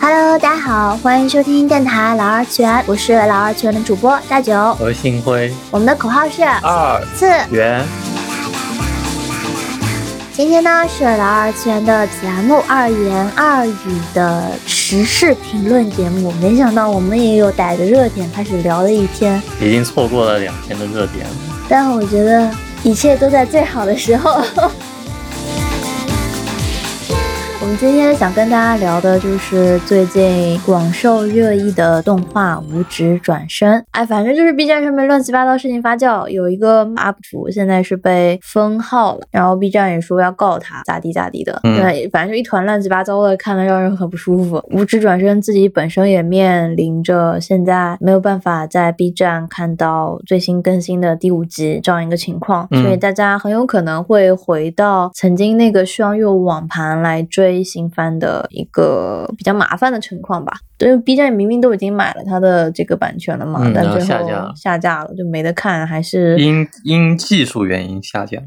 [0.00, 7.86] Hello，大家好，欢迎收听电台老二次我是老二次的主播大九，何星辉，我们的口号是二次元。
[10.32, 21.24] 今天呢是老二次元的节目二言二语的时事评论节目，没想到我们也有逮着热点开始聊了一天，已经错过了两天的热点。
[21.24, 21.30] 了，
[21.68, 22.50] 但我觉得
[22.82, 24.42] 一切都在最好的时候。
[27.78, 33.78] 今天想跟大家聊的就是最近广受热议的动画《无职转生》。
[33.92, 41.58] 哎，反正就是 B 站上面乱七八糟事情发酵，有一个 UP 主现在是被封号了，然后 B 站也说要告他，咋地咋地的。
[41.62, 44.62] 对，反正就一团乱七八糟的，看了让人很不舒服。
[44.70, 57.59] 无职转生自己本身也面临着现在没有办法在 B 站看到最新更新的第五集这样一个情况，所以大家很有可能会回到曾经那个需要用网盘来追。
[57.62, 68.38] 新番的一个比较麻烦的情况吧，因为，B 站明明都已经买了它的这个版权了嘛，但最后下架了，就没得看，还是因因技术原因下架，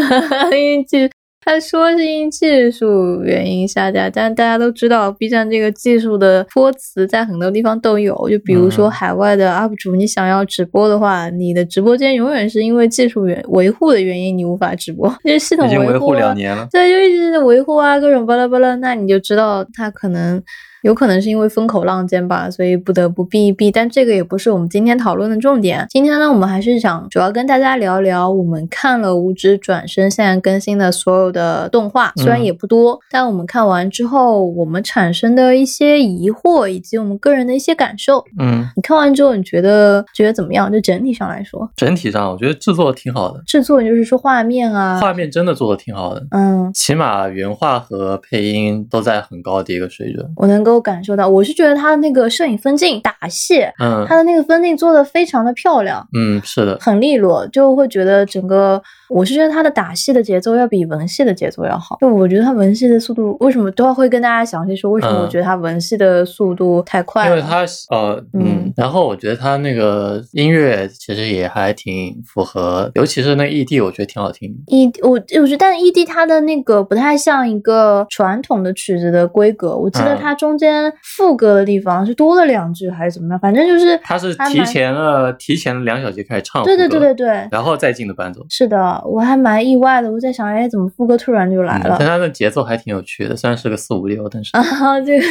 [0.56, 1.10] 因技。
[1.44, 20.42] 他说是因技术原因下架，但大家都知道 B 站这个技术的托词在很多地方都有，就比如说海外的 UP 主，你想要直播的话，你的直播间永远是因为技术原维护的原因你无法直播，因 为系统维护两年了，对，就一直维护啊，各种巴拉巴拉，那你就知道他可能。
[20.82, 23.70] 有可能是因为风口浪尖吧，所以不得不避一避。
[23.70, 25.86] 但这个也不是我们今天讨论的重点。
[25.88, 38.24] 今天呢，我们还是想主要跟大家聊聊我们看了《无职转身》现在更新的所有的动画，虽然也不多，但我们看完之后，我们产生的一些疑惑以及我们个人的一些感受。
[38.40, 40.70] 嗯，你看完之后，你觉得觉得怎么样？
[40.72, 43.40] 就整体上来说，整体上我觉得制作挺好的。
[43.46, 46.26] 制作就是说画面啊，画面真的做的挺好的。
[46.30, 50.28] 嗯，起码原画和配音都在很高的一个水准。
[50.36, 51.52] 我能够感受到，我是。
[51.52, 58.82] 觉得他的那个摄影分镜、打戏，嗯，他的那个分镜做的非常的漂亮，嗯，是的，很利落，就会觉得整个。
[59.08, 67.28] 我是觉得他的打戏的节奏要比文戏的节奏要好，就我觉得他文戏的速度为什么都要会跟大家详细说为什么我觉得他文戏的速度太快？
[67.28, 74.50] 因为他呃嗯，然后我觉得他那个音乐其实也还挺符合，尤其是那 ED 我觉得挺好听。
[74.68, 80.61] E 我我觉得但 ED 他的那个不太像一个传统的曲子的规格，我记得他中间
[81.02, 88.44] 副歌的地方是多了两句还是怎么样，反正就是他是提前了提前了两小节开始唱，对对对对对，然后再进的伴奏。
[88.48, 89.02] 是的。
[89.04, 91.96] 我还蛮意外的，我在想，哎，怎么副歌突然就来了？
[91.98, 95.26] 但他的节奏还挺有趣的，虽然是个四五六，但是 啊，这个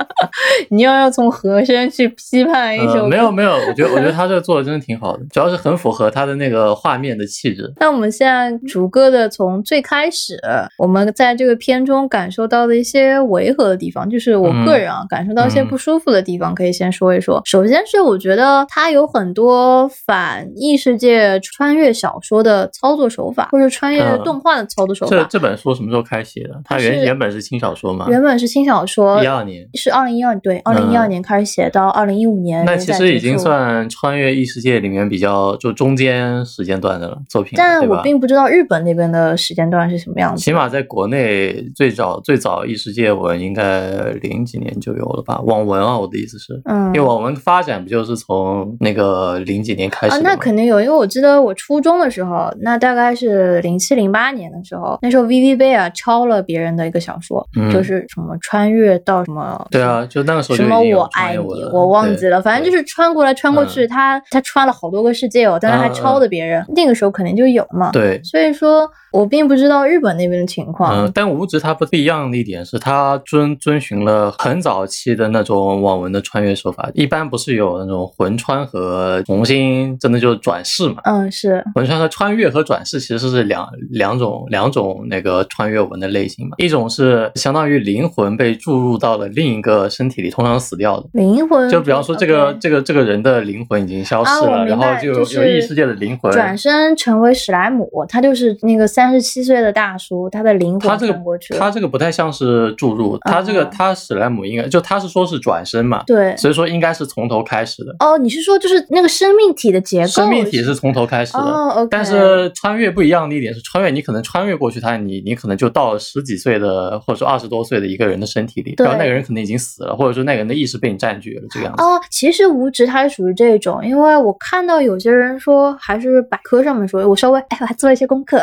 [0.70, 7.72] 你要要从和声去批判一首，没有没有，我觉得我觉得他这个做的真的挺好的， 主要是很符合他的那个画面的气质。
[7.78, 10.38] 那我们现在逐个的从最开始，
[10.78, 17.42] 我们在这个片中感受到的一些违和的地方，就是我个人啊感受到一些不舒服的地方，可以先说一说。
[17.44, 23.08] 首先是我觉得它有很多反异世界穿越小说的操作。
[23.08, 25.16] 手法，或者穿越动画的操作手法。
[25.16, 26.60] 这这本书什么时候开写的？
[26.62, 28.04] 它原原本是轻小说吗？
[28.10, 32.66] 原本是轻小说，一二年是二零一二对，二零一二年开始写到二零一五年。
[32.66, 37.54] 那其实已经算穿越异世界里面比较就中间时间段的了作品。
[37.56, 40.42] 但我并不知道日本那边的时间段是什么样子。
[40.42, 45.38] 起码在国内最早最早异世界文应该零几年就有了吧？
[45.42, 50.16] 网文啊，我的意思是，嗯，因为网文发展不就是从那个零几年开始？
[50.16, 53.14] 啊，那肯定有，因为我记得我初中的时候，那大概。
[53.18, 61.42] 是零七零八年的时候，那时候 V V 贝啊抄了别人的一个小说，就是什么穿越到什么，对啊，就那个时候什么我爱你，
[61.72, 68.88] 我忘记了，反正就是穿过来穿过去，他他穿了好多个世界哦，但是还抄的别人，那个时候肯定就有嘛，对，所以说。
[69.12, 81.64] 我并不知道日本那边的情况，嗯，但无职它不不一样的一点是，它遵遵循了很早期的那种网文的穿越手法，一般不是有那种魂穿和重新真的就是转世嘛，嗯，是。
[81.74, 91.08] 魂穿和穿越和转世其实是两两种两种那个穿越文的类型嘛，一种是相当于灵魂被注入到了另一个身体里，通常死掉的。
[91.14, 98.86] 灵魂，就比方说这个这个这个人的灵魂已经消失了，然后就有异世界的灵魂转身成为史莱姆，他就是那个。
[98.98, 101.60] 三十七岁的大叔，他的灵魂穿过去了。
[101.60, 107.94] 他这个不太像是注入，他这个他史莱姆应该就他是说是转身嘛，对，所以说应该是从头开始的。
[108.00, 110.08] 哦，你是说就是那个生命体的结构？
[110.08, 111.86] 生命体是从头开始的。
[111.88, 121.84] 但是穿越不一样的一点是，穿越你可能穿越过去，他你你可能就到了十几岁的或者说二十多岁的一个人的身体里，然后那个人可能已经死了，或者说那个人的意识被你占据了这个样子。
[121.84, 128.38] 哦，其实无职他是属于这种，因为我看到有些人说，还是百科上面说，我稍微哎我还做了一些功课，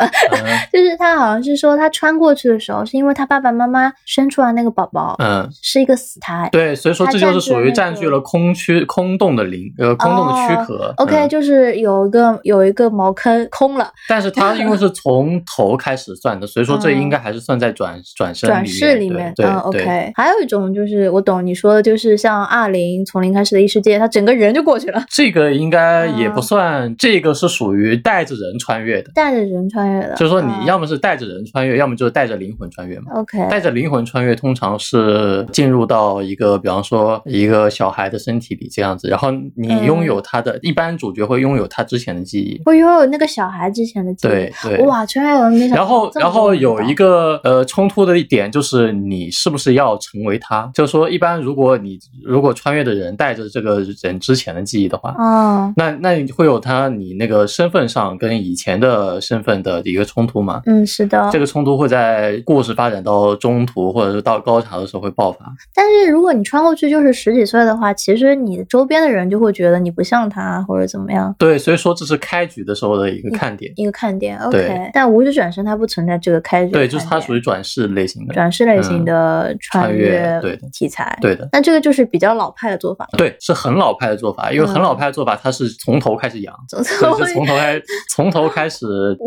[0.72, 6.48] 就是他好像是说他穿过去的时候，是因为他爸爸妈妈生出来那个宝宝，嗯，是一个死胎。
[6.52, 10.92] 对，所以说这就是属于占据了空区空洞的灵呃空洞的躯壳。
[10.98, 13.90] OK，就是有一个有一个茅坑空了。
[14.08, 19.32] 但是他因为是从头开始算的，所以说这应该还是算在转转身转世里面。
[19.34, 20.12] 对，OK。
[20.14, 25.04] 还有一种就是我懂你说的，就是像二零从零开始的异世界，他整个人就过去了。
[25.08, 30.14] 这个应该也不算，这个是属于带着人穿越的，带着人穿越的。
[30.14, 33.12] 就是说你要么是带着人穿越，要么就是带着灵魂穿越嘛。
[33.14, 33.38] OK。
[33.50, 44.30] 带着灵魂穿越通常是进入到一个，比方说一个小孩的身体里这样子，然后你拥有他的，一般主角会拥有他之前的记忆，会拥有那个小孩之前的记忆。
[44.30, 44.78] 对对。
[44.86, 45.76] 哇，穿越了没想到。
[45.76, 50.70] 然后然后有一个呃冲突的一点就是你是不是要成为他？
[50.74, 60.60] 就是说一般如果你如果穿越的人带着这个人之前的记忆的话，哦，那那你会有他你那个身份上跟以前的身份的一个冲突吗？
[60.66, 61.28] 嗯，是的。
[61.32, 65.46] 这个冲突会在故事发展到中途或者是到高潮的时候会爆发。
[65.74, 71.34] 但是如果你穿过去就是十几岁的话，其实你周边的人就会觉得你不像他或者怎么样。
[71.38, 74.38] 对，所以说这是开局的时候的一个看点，一个看点。
[74.38, 76.72] OK，但无指转身它不存在这个开局。
[76.72, 81.16] 对，就是它属于转世类型的，转世类型的穿越对题材。
[81.20, 81.48] 对的。
[81.52, 83.06] 那这个就是比较老派的做法。
[83.16, 88.86] 对，是很老派的做法，因为很老派的做法，它是从头开始养，从从头开始从头开始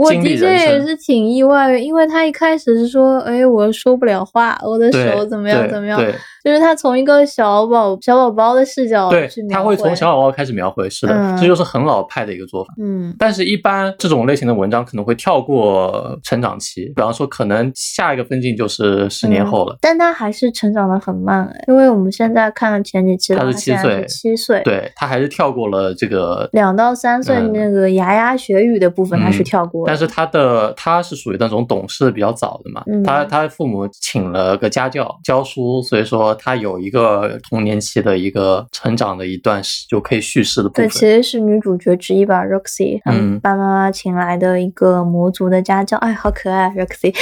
[0.09, 0.88] 经历人生。
[0.89, 5.99] 是挺意外，因为他一开始是说，哎，我说不了话，我的手怎么样怎么样。
[6.49, 12.73] 就是他从一个小宝小宝宝的视角，对，他会从小宝宝开始描绘，是的，这就是很老派的一个做法。
[12.81, 19.77] 嗯，但是，一般这种类型的文章可能会跳过成长期，比方说，可能下一个分镜就是十年后了。
[19.79, 29.85] 但他还是成长的很慢，因为我们现在看了前几期，他是七岁，七岁，对他还是跳过了这个两到三岁那个牙牙学语的部分，他是跳过。
[29.85, 36.35] 但是他的他是属于那种懂事比较早的嘛，他他父母请了个家教教书，所以说。
[36.39, 40.87] 他有一个童年期的一个成长的一段时，就可以叙事的部分。
[40.87, 47.13] 对，其实是女主角之一吧，Roxy，嗯，爸爸妈妈请来的一个魔族的家教，哎，好可爱， Roxy，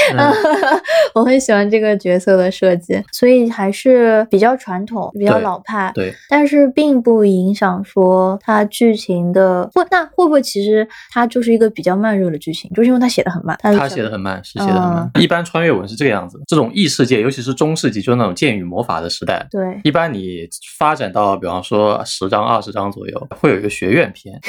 [1.15, 5.91] 我很喜欢这个角色的设计，所以还是比较传统，比较老派。
[5.95, 13.57] 对，但是并不影响说它剧情的，会，那会不会其实它就是一个比较慢热的剧情，就是因为它写的很慢。
[13.61, 15.09] 它写的很慢，是写的很慢。
[15.19, 18.96] 一般穿越文是这个样子，这种异世界，尤其是中世纪，就是那种剑与魔法。
[19.01, 20.47] 的时代，对，一般你
[20.77, 24.39] 发展到，比方说十章、二十章左右，会有一个学院篇。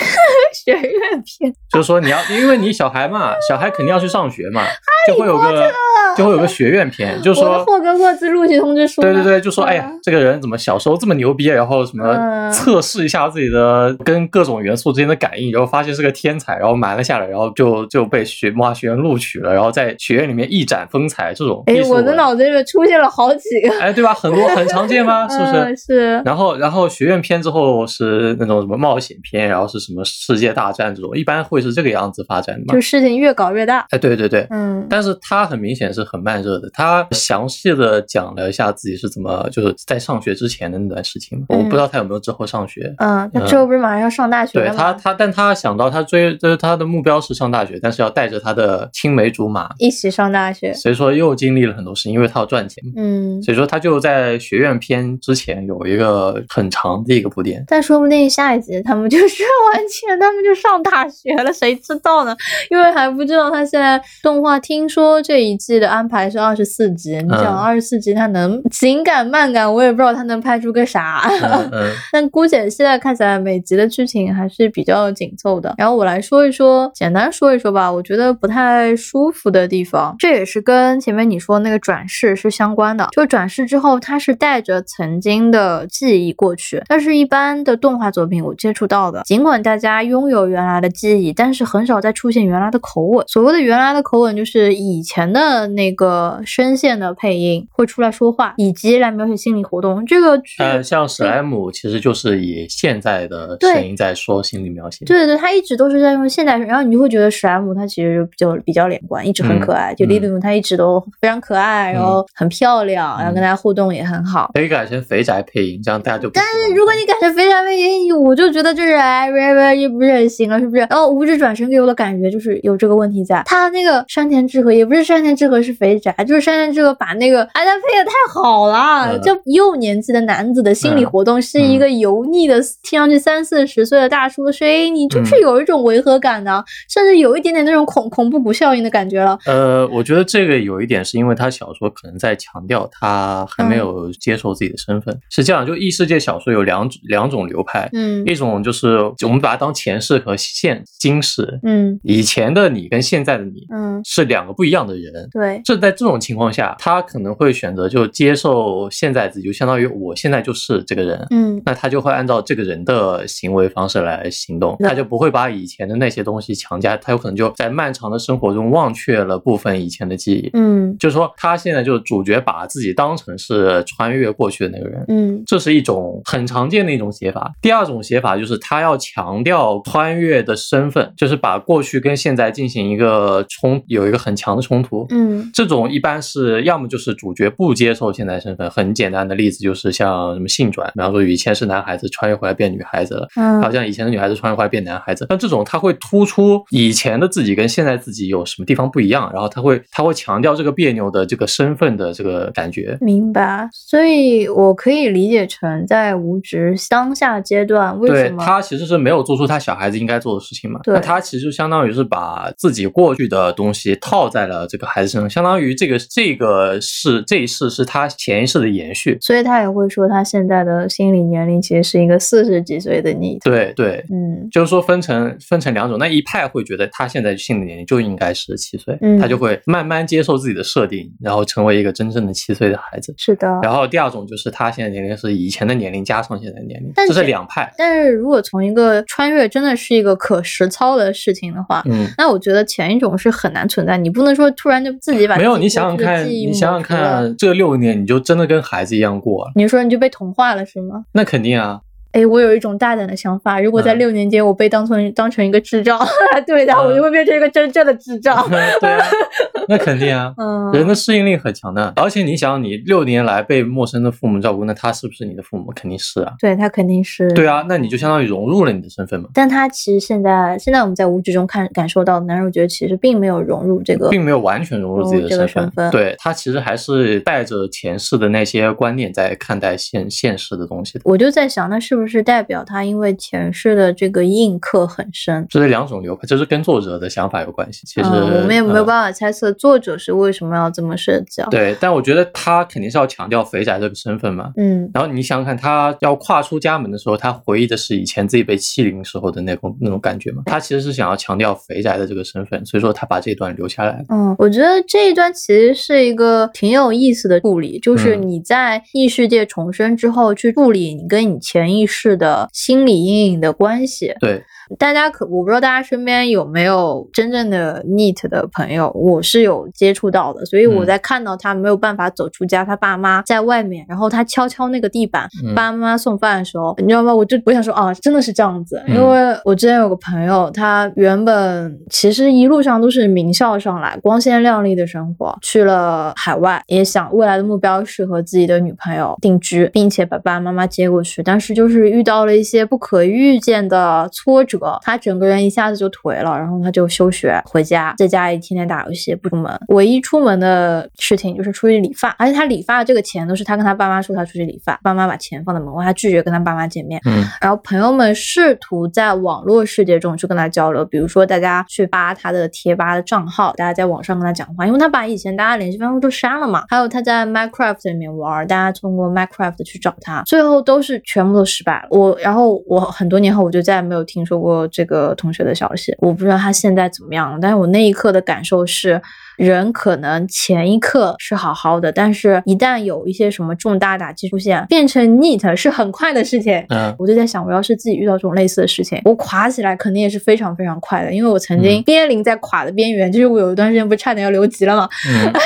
[0.52, 4.62] 学院篇，就是说你要，因为你小孩嘛， 小孩肯定要去上学嘛，
[5.06, 5.70] 就会有个，
[6.16, 9.00] 就会有个学院篇，就是说霍格沃兹录取通知书。
[9.00, 21.62] 对对对，就说哎呀，这个人怎么小时候这么牛逼，然后什么测试一下自己的跟各种元素之间的感应，然后发现是个天才，然后瞒了下来，然后就就被学魔法学院录取了，然后在学院里面一展风采，这种。
[21.66, 23.80] 哎，我的脑子里面出现了好几个。
[23.80, 24.14] 哎，对吧？
[24.14, 25.28] 很多很常见吗？
[25.28, 25.76] 是不是？
[25.76, 26.22] 是。
[26.24, 31.16] 然后，然后学院篇之后是那种什么冒险篇，然后是什么世界大战这种。
[31.16, 32.74] 一般会是这个样子发展的嘛？
[32.74, 33.86] 就事情越搞越大。
[33.90, 34.86] 哎，对对对，嗯。
[34.88, 41.44] 但是他很明显是很慢热的，他详细的讲了一下自己是怎么就是在上学之前的那段事情。
[41.48, 42.94] 我不知道他有没有之后上学。
[42.98, 44.72] 嗯，他之后不是马上要上大学了吗？
[44.72, 50.72] 对他，他，但他想到他追，就是他的目标是上大学，但是要带着他的青梅竹马一起上大学。
[50.74, 52.82] 所以说又经历了很多事情，因为他要赚钱。
[52.96, 53.42] 嗯。
[53.42, 57.62] 所以说他就在学院篇之前有一个很长的一个铺垫。
[57.66, 59.42] 但说不定下一集他们就是
[59.72, 61.08] 完钱，他们就上大。
[61.08, 62.36] 学了谁知道呢？
[62.70, 64.58] 因为还不知道他现在动画。
[64.60, 71.30] 听说这一季的安排是二十四集，你讲二十四集，他能紧赶慢赶，我也不知道他能拍出个啥。
[72.12, 75.74] 但姑姐现在看起来每集的剧情还是比较紧凑的。
[75.78, 77.90] 然后我来说一说，简单说一说吧。
[77.90, 83.08] 我觉得不太舒服的地方，这也是跟前面你说那个转世是相关的。
[83.12, 86.82] 就转世之后，他是带着曾经的记忆过去。
[86.88, 90.88] 但是，一般的动画作品我接触到的，尽管大家拥有原来的。
[90.98, 93.24] 记忆，但是很少再出现原来的口吻。
[93.28, 100.04] 所谓的原来的口吻，就是以前的那个声线的配音会出来说话，以及来描写心理活动。
[100.06, 105.04] 这个呃，像史莱姆其实就是以现在的声音在说心理描写。
[105.04, 109.94] 对对，他一直都是在用现代声，然后你就会觉得史莱姆他其实就比较连贯，一直很可爱。
[109.94, 114.50] 就莉莉姆他一直都非常可爱，然后很漂亮，然后跟大家互动也很好。
[114.54, 116.28] 可以改成肥宅配音，这样大家就。
[116.30, 119.28] 但是如果你改成肥宅配音，我就觉得就是哎，
[119.74, 120.80] 也不是很行了，是不是？
[120.80, 139.38] 然后五指转身给我的感觉就是有这个问题在，他那个山田智和也不是山田智和，是是肥宅，就是山田智和把那个哎，他配的太好了，就幼年纪的男子的心理活动是一个油腻的听上去三四十岁的大叔的声音，你就是有一种违和感的，甚至有一点点那种恐恐怖谷效应的感觉了。
[139.44, 177.52] 呃，我觉得这个有一点是因为他小说可能在强调他还没有接受自己的身份，是这样，就异世界小说有两两种流派，嗯，一种就是我们把它当前世和现今世，嗯，以前的你跟现在的你，嗯，是两个不一样的人，对，这在这种情况下，他可能会选择就接受现在自己，就相当于我现在就是这个人，嗯，那他就会按照这个人的行为方式来行动，他就不会把以前的那些东西强加，他有可能就在漫长的生活中忘却了部分以前的记忆，嗯，就是说他现在就是主角把自己当成是穿越过去的那个人，嗯，这是一种很常见的一种写法。
[177.60, 202.96] 第二种写法就是他要强调穿越的身份，就是把过去跟现在进行一个冲，有一个很强的冲突，嗯，这种一般是要么就是主角不接受现在身份，很简单的例子就是像什么性转，比方说以前是男孩子穿越回来变女孩子了，嗯，好像以前的女孩子穿越回来变男孩子，那这种他会突出以前的自己跟现在自己有什么地方不一样，然后他会他会强调这个别扭的这个身份的这个感觉。
[203.00, 210.80] 明白，所以我可以理解成在无职当下阶段，为什么他其实是没有做出他小孩子应该做的事情嘛？
[210.82, 223.38] 对，那他其实就相当于是把自己过去的东西套在了这个孩子身上，相当于这个这个是这一世是他前一世的延续，所以他也会说他现在的心理年龄其实是一个四十几岁的你。
[223.44, 233.14] 对对，嗯，就是说分成分成两种，那一派会觉得他现在心理年龄就应该是七岁，嗯他就会慢慢接受自己的设定，然后成为一个真正的七岁的孩子。
[233.16, 233.48] 是的。
[233.62, 237.72] 然后第二种就是他现在年龄是以前的年龄加上现在的年龄，但这是两派。
[237.76, 251.04] 但是如果从一个穿越真的是一个可实操的事情的话，嗯，那我觉得前一种是很难存在，你不能说突然就自己把没有，你想想看，你想想看，这六年你就真的跟孩子一样过了，你说你就被同化了是吗？
[251.12, 251.80] 那肯定啊。
[252.18, 255.96] 哎，我有一种大胆的想法，如果在嗯六年间我被当成当成一个智障
[256.32, 258.36] 来 对待，嗯我就会变成一个真正的智障。
[258.50, 259.06] 对啊，
[259.68, 260.34] 那肯定啊。
[260.36, 265.70] 嗯，人的适应力很强的，而且你想，你六年来被陌生的父母照顾，那他是不是你的父母？
[265.76, 266.32] 肯定是啊。
[266.40, 281.02] 对他肯定是对啊，那你就相当于融入了你的身份嘛，但他其实现在现在我们在无知中看感受到，男主角其实并没有融入这个，并没有完全融入自己的身身份对他其实还是带着前世的那些观念在看待现现实的东西的。
[281.04, 285.46] 我就在想，那是不是代表他因为前世的这个印刻很深？
[285.48, 287.86] 这是两种流派，这是跟作者的想法有关系。
[287.86, 291.48] 其实、嗯，我们也没有呃办法猜测作者是为什么要这么设计啊。
[291.50, 294.52] 对，但我觉得他肯定是要强调肥宅这个身份嘛。
[294.56, 300.42] 嗯，然后你想想看，他要跨出家门的时候，他回忆的是以前自己被欺凌时候的那种那种感觉嘛。
[300.46, 304.04] 他其实是想要强调肥宅的这个身份，所以说他把这段留下来。
[304.08, 314.14] 嗯，我觉得这一段其实是一个挺有意思的处理，就是嗯你在异世界重生之后去处理你跟你前意识的心理阴影的关系。
[314.20, 314.44] 对，
[314.78, 327.14] 大家可我不知道大家身边有没有真正的 NEET 的朋友，我是有接触到的，所以我嗯在看到他没有办法走出家，他爸妈在外面，然后他敲敲那个地板，嗯爸妈送饭的时候，你知道吗？
[327.14, 357.00] 我就我想说啊，真的是这样子，嗯因为我之前有个朋友，他原本其实一路上都是名校上来，光鲜亮丽的生活，去了海外，也想未来的目标是和自己的女朋友定居，并且把爸爸妈妈接过去，但是就是遇到了一些不可预见的挫折，他整个人一下子就颓了，然后他就休学回家，在家里天天打游戏不出门，唯一出门的事情就是出去理发，而且他理发的这个钱都是他跟他爸妈说他出去理发，爸妈把钱放在门外，他拒绝跟他爸妈见面。
[357.04, 366.64] 嗯然后朋友们试图在网络世界中去跟他交流，比如说大家去扒他的贴吧的账号，大家在网上跟他讲话，因为他把以前大家联系方式都删了嘛。
[366.68, 371.86] 还有他在 Minecraft 里面玩，大家通过 Minecraft 去找他，最后都是全部都失败了。
[371.90, 377.38] 我然后我很多年后我就再也没有听说过这个同学的消息，我不知道他现在怎么样了。
[377.40, 379.00] 但是我那一刻的感受是。
[379.38, 386.60] 人可能前一刻是好好的，但是一旦有一些什么重大打击出现，变成 neat 是很快的事情。
[386.70, 394.88] 嗯我就在想，我要是自己遇到这种类似的事情，我垮起来肯定也是非常非常快的，因为我曾经嗯濒临在垮的边缘，就是我有一段时间不是差点要留级了嘛？
[395.08, 395.30] 嗯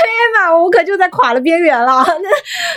[0.60, 2.02] 我可就在垮的边缘了。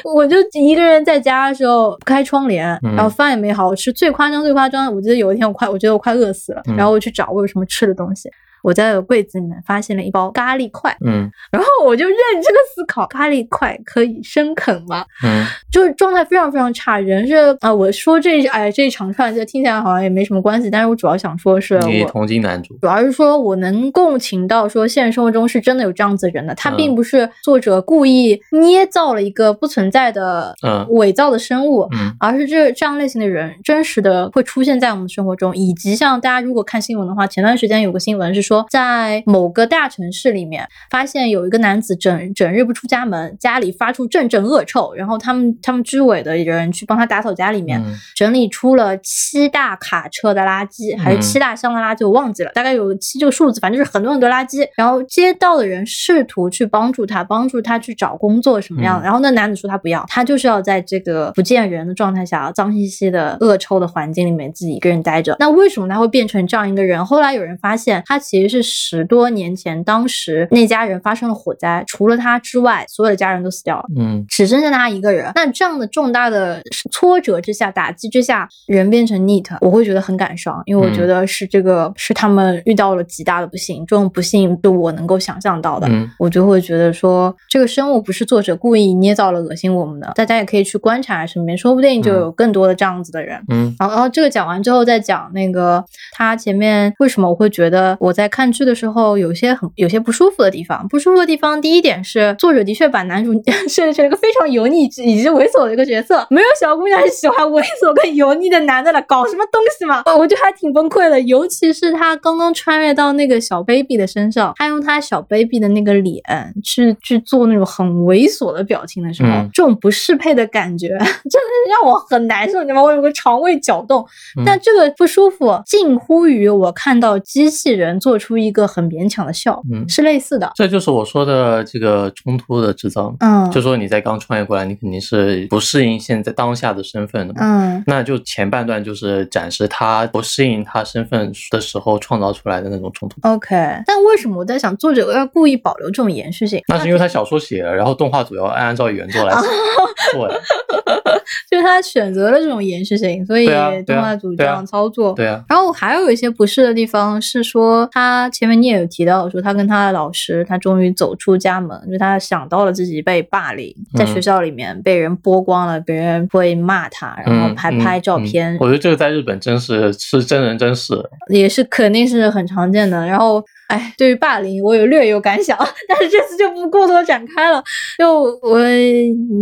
[0.03, 3.91] 那我就一个人在家的时候不开窗帘，嗯然后饭也没好好吃。
[3.93, 8.29] 最夸张最夸张，我记得有一天我快，我觉得我快饿死了，嗯然后我去找我有什么吃的东西。
[8.65, 11.29] 我在柜子里面发现了一包咖喱块，嗯。
[11.51, 15.05] 然后我就认真的思考，咖喱块可以生啃吗？
[15.23, 15.45] 嗯。
[15.71, 16.97] 就是状态非常非常差。
[16.97, 30.87] 人是啊，我说这哎这一长串，这听起来好像也没什么关系，但是我主要想说是你同情男主，主要是说我能共情到说现实生活中是真的有这样子人的，他并不是作者故意捏造了一个不存在的嗯。
[30.91, 32.15] 伪造的生物，嗯。
[32.19, 54.67] 而是这这样类型的人真实的会出现在我们生活中，以及像大家如果看新闻的话，前段时间有个新闻是说，在某个大城市里面发现有一个男子整整日不出家门，家里发出阵阵恶臭，然后他们他们居委的人去帮他打扫家里面，嗯整理出了七大卡车的垃圾，还是七大箱的垃圾，我忘记了，大概有七这个数字，反正就是很多很多垃圾。
[54.75, 59.03] 然后街道的人试图去帮助他，帮助他去找工作什么样的。
[59.03, 65.35] 嗯然后那男子说他不要，他就是要在这个不见人的状态下，脏兮兮的恶臭的环境里面自己一个人待着。
[65.39, 67.05] 那为什么他会变成这样一个人？
[67.05, 73.85] 后来有人发现，他其实是十多年前，当时那家人发生了火灾，除了他之外，所有的家人都死掉了。
[73.97, 75.31] 嗯只剩下他一个人。
[75.35, 76.61] 那这样的重大的
[76.91, 85.87] 挫折之下、打击之下，人变成 neat，我会觉得很感伤，因为我觉得是这个、是他们遇到了极大的不幸，这种不幸是我能够想象到的。
[85.89, 93.41] 嗯我就会觉得说，这个生物不是作者故意捏造了恶心我们的，大家也可以去观察身边，说不定就有更多的这样子的人。
[93.49, 95.83] 嗯然后，然后这个讲完之后，再讲那个
[96.13, 100.85] 他前面为什么我会觉得我在看剧的时候有些很有些不舒服的地方。
[100.89, 103.31] 不舒服的地方，第一点是作者的确把男主
[103.69, 110.03] 设计成一个非常油腻以及猥琐的一个角色，没有小姑娘是喜欢猥琐跟油腻的男的了，搞什么东西嘛？
[110.17, 116.21] 我觉得还挺崩溃的，尤其是他刚刚穿越到那个小 baby 的身上，他用他小 baby 的那个脸
[116.61, 122.83] 去去做那种很猥琐的表情的时候，嗯这种不适配的感觉 真的让我很难受，你知道吗？
[122.83, 124.05] 我有个肠胃搅动。
[124.37, 130.51] 嗯但这个不舒服近乎于我看到机器人做出一个很勉强的笑，嗯，是类似的。
[130.55, 133.15] 这就是我说的这个冲突的制造。
[133.19, 137.39] 嗯，就说你在刚创业过来，你肯定是不适应现在当下的身份的嘛。
[137.41, 143.17] 嗯那就前半段就是展示他不适应他身份的时候创造出来的那种冲突。
[143.27, 143.55] ，OK。
[143.85, 146.61] 但为什么我在想，作者要故意保留这种延续性？
[146.67, 149.35] 那是因为他小说写了，然后动画组要按照原作来
[150.11, 150.35] 做呀。
[151.49, 153.47] 就是他选择了这种延续性，所以
[153.85, 155.13] 动画组这样操作。
[155.13, 170.93] 对啊，然后还有一些不适的地方是说，他前面你也有提到说，他跟他的老师，他终于走出家门，就他想到了自己被霸凌，在学嗯校里面被人剥光了，别人会骂他，然后嗯还拍照嗯片，我觉得这个在日本真是是真人真事。
[171.29, 173.05] 也是肯定是很常见的。
[173.05, 175.57] 然后，哎，对于霸凌，我有略有感想，
[175.89, 177.63] 但是这次就不过多展开了。
[177.97, 178.59] 就我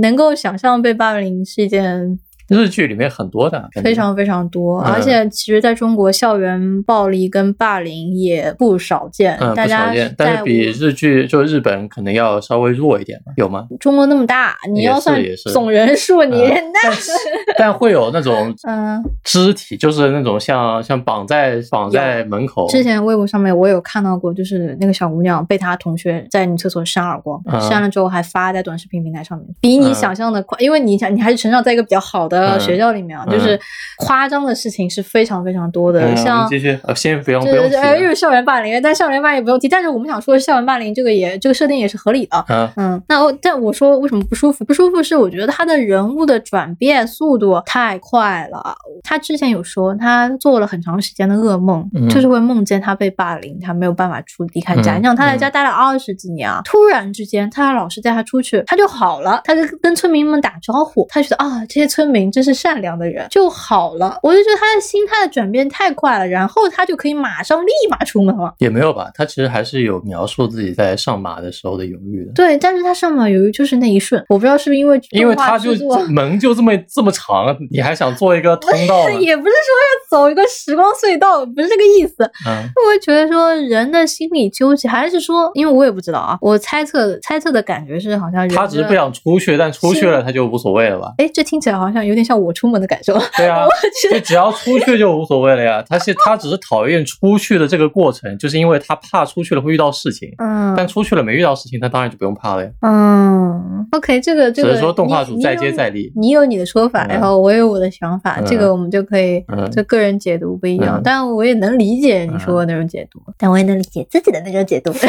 [0.01, 2.17] 能够想象被霸凌是一件
[2.53, 9.37] 日剧里面很多的，非常非常多，嗯而且其实在中国，校园暴力跟霸凌也不少见。
[9.55, 13.65] 大家但是比日剧就日本可能要稍微弱一点吧，有吗？
[13.79, 15.19] 中国那么大，你要算
[15.51, 17.11] 总人数，你但是
[17.57, 19.03] 但会有那种 嗯。
[19.23, 33.59] 肢体，就是那种像像绑在绑在门口，之前微博上面我有看到过，就是那个小姑娘被她同学在女厕所扇耳光，嗯扇了之后还发在短视频平台上面，比你嗯想象的快，因为你想你还是成长在一个比较好的嗯学校里面啊，就是
[33.97, 42.45] 夸张的事情是非常非常多的，嗯像继续，呃先不用不用提对对对，呃又，是校园霸凌，但校园霸凌不用提，但是我们想说校园霸凌这个也这个设定也是合理的。
[42.49, 44.63] 嗯嗯，那我但我说为什么不舒服？
[44.65, 48.75] 不舒服是我觉得他的人物的转变速度太快了。
[49.03, 54.97] 他之前有说他做了很长时间的噩梦，嗯就是会梦见他被霸凌，他没有办法出离开家。
[54.97, 64.17] 嗯你想他在家待了二十几年啊，突然之间他的老师带他出去，他就好了，他就跟村民们打招呼，他觉得啊这些村民真是善良的人，就好了。
[64.23, 68.53] 我就觉得他的心态的转变太快了，然后他就可以马上立马出门了。
[68.59, 72.31] 也没有吧，他其实还是有描述自己在上马的时候的犹豫的。
[72.33, 75.71] 对，但是他上马犹豫就是那一瞬，我不知道是不是因为因为他就
[76.09, 79.09] 门就这么这么长，你还想做一个 通道？
[79.09, 82.23] 也不是说要走一个时光隧道，不是这个意思。
[82.47, 91.13] 嗯我会觉得说人的心理纠结，还是说，因为我也不知道啊，我猜测猜测的感觉是好像人他只是不想出去，但出去了他就无所谓了吧？
[91.17, 93.13] 哎，这听起来好像有点像我出门的感受。
[93.37, 93.65] 对啊
[94.11, 95.83] 就只要出去就无所谓了呀。
[95.87, 100.29] 他是 他只是讨厌出去的这个过程，就是因为他怕出去了会遇到事情。
[100.37, 102.69] 嗯但出去了没遇到事情，他当然就不用怕了呀。
[102.81, 106.11] 嗯，OK，这个这个，只是说动画组再接再厉。
[106.15, 114.91] 你有你的说法，嗯然后我有我的想法，嗯这个我们就可以嗯就个人解读不一样，嗯但我也能理解你说的那种解读，但我也能理解自己的那种解读。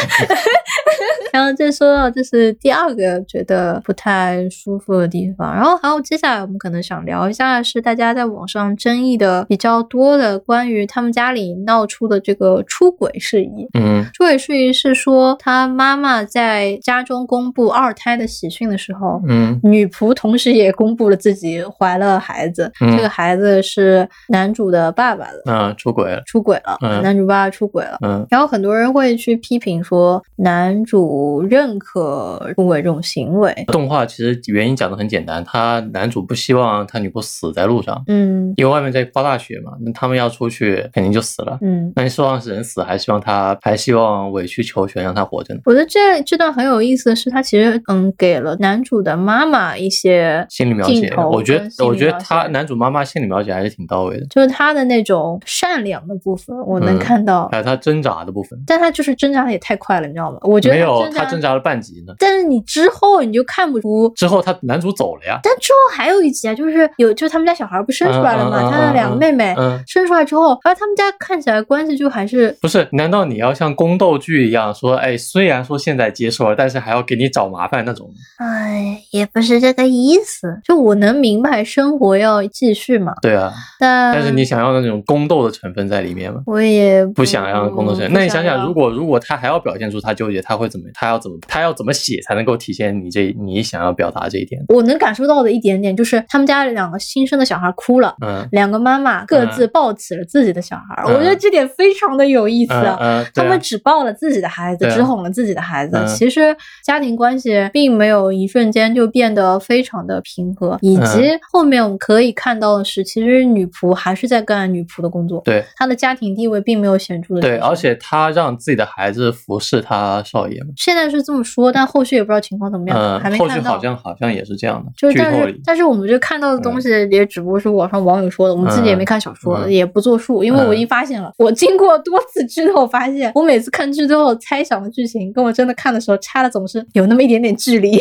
[1.35, 13.66] 然后再说到这是第二个觉得不太舒服的地方，然后还有接下来我们可能想聊一下是大家在网上争议的比较多的关于他们家里闹出的这个出轨事宜。
[13.77, 19.59] 嗯，出轨事宜是说他妈妈在家中公布二胎的喜讯的时候，嗯。
[19.64, 22.97] 女仆同时也公布了自己怀了孩子，嗯。
[22.97, 25.42] 这个孩子是男主的爸爸的。
[25.47, 27.03] 嗯，出轨了，出轨了，嗯。
[27.03, 28.25] 男主爸爸出轨了，嗯。
[28.31, 41.58] 然后很多人会去批评说，男主认可出轨这种行为，动画其实原因讲的很简单，他男主不希望他女仆死在路上，嗯因为外面在刮大雪嘛，那他们要出去肯定就死了。
[41.60, 41.92] 嗯。
[41.96, 45.60] 那你希望是人死，还希望他还希望委曲求全让他活着呢？
[45.64, 58.58] 我觉得这这段很有意思的是，他其实嗯给了男主的妈妈一些心理描写，我觉得我觉得他男主妈妈心理描写还是挺到位的，就是他的那种善良的部分，我能嗯看到，还有他挣扎的部分。
[58.66, 60.38] 但他就是挣扎的也太快了，你知道吗？
[60.42, 62.14] 我觉得没有，他挣扎了半集呢。
[62.18, 64.09] 但是你之后你就看不出。
[64.16, 65.38] 之后他男主走了呀。
[65.42, 72.88] 但之后还有一集啊，就是有，就是他们家小孩不生出来了嘛，嗯嗯嗯他的两个妹妹嗯，生出来之后，而他们家看起来关系就还是不是？
[72.92, 78.11] 难道你要像宫斗剧一样说，哎，虽然说现在接受了，但是还要给你找麻烦那种？
[78.38, 80.61] 哎，也不是这个意思。
[80.64, 86.40] 就我能明白生活要继续嘛，对啊，但但是你想要那种宫斗的成分在里面吗？
[86.46, 88.12] 我也不想让宫斗成分。
[88.12, 90.87] 那你想想，如果如果他还要表现出他纠结，他会怎么？
[90.94, 91.37] 他要怎么？
[91.47, 94.62] 他要怎么写才能够体现你这你想要表达这一点？
[94.69, 98.14] 我能感受到的一点点就是他们家两个新生的小孩哭了。
[98.25, 102.97] 嗯两个妈妈各自抱起了自己的小孩，嗯我觉得这点非常的有意思啊。
[103.01, 105.97] 嗯嗯，他们只抱了自己的孩子，只哄了自己的孩子。
[105.97, 120.69] 嗯其实家庭关系并没有一瞬间就变得非常的平和，以嗯及后面我们可以看到的是，其实女仆还是在干女仆的工作，对她的家庭地位并没有显著的对，而且她让自己的孩子服侍她少爷嘛。
[120.85, 123.55] 现在是这么说，但后续也不知道情况怎么样，还嗯，没看到。
[123.55, 125.61] 后续好像好像也是这样的，就是，但是。
[125.64, 137.97] 但是我们就看到的东西也只不过是网上网友说的，我们自己也没看小说，嗯也不作数，因为我已经发现了，我经过多次剧透，发现我每次看剧之后猜想的剧情跟我真的看的时候差的总是有那么一点点距离。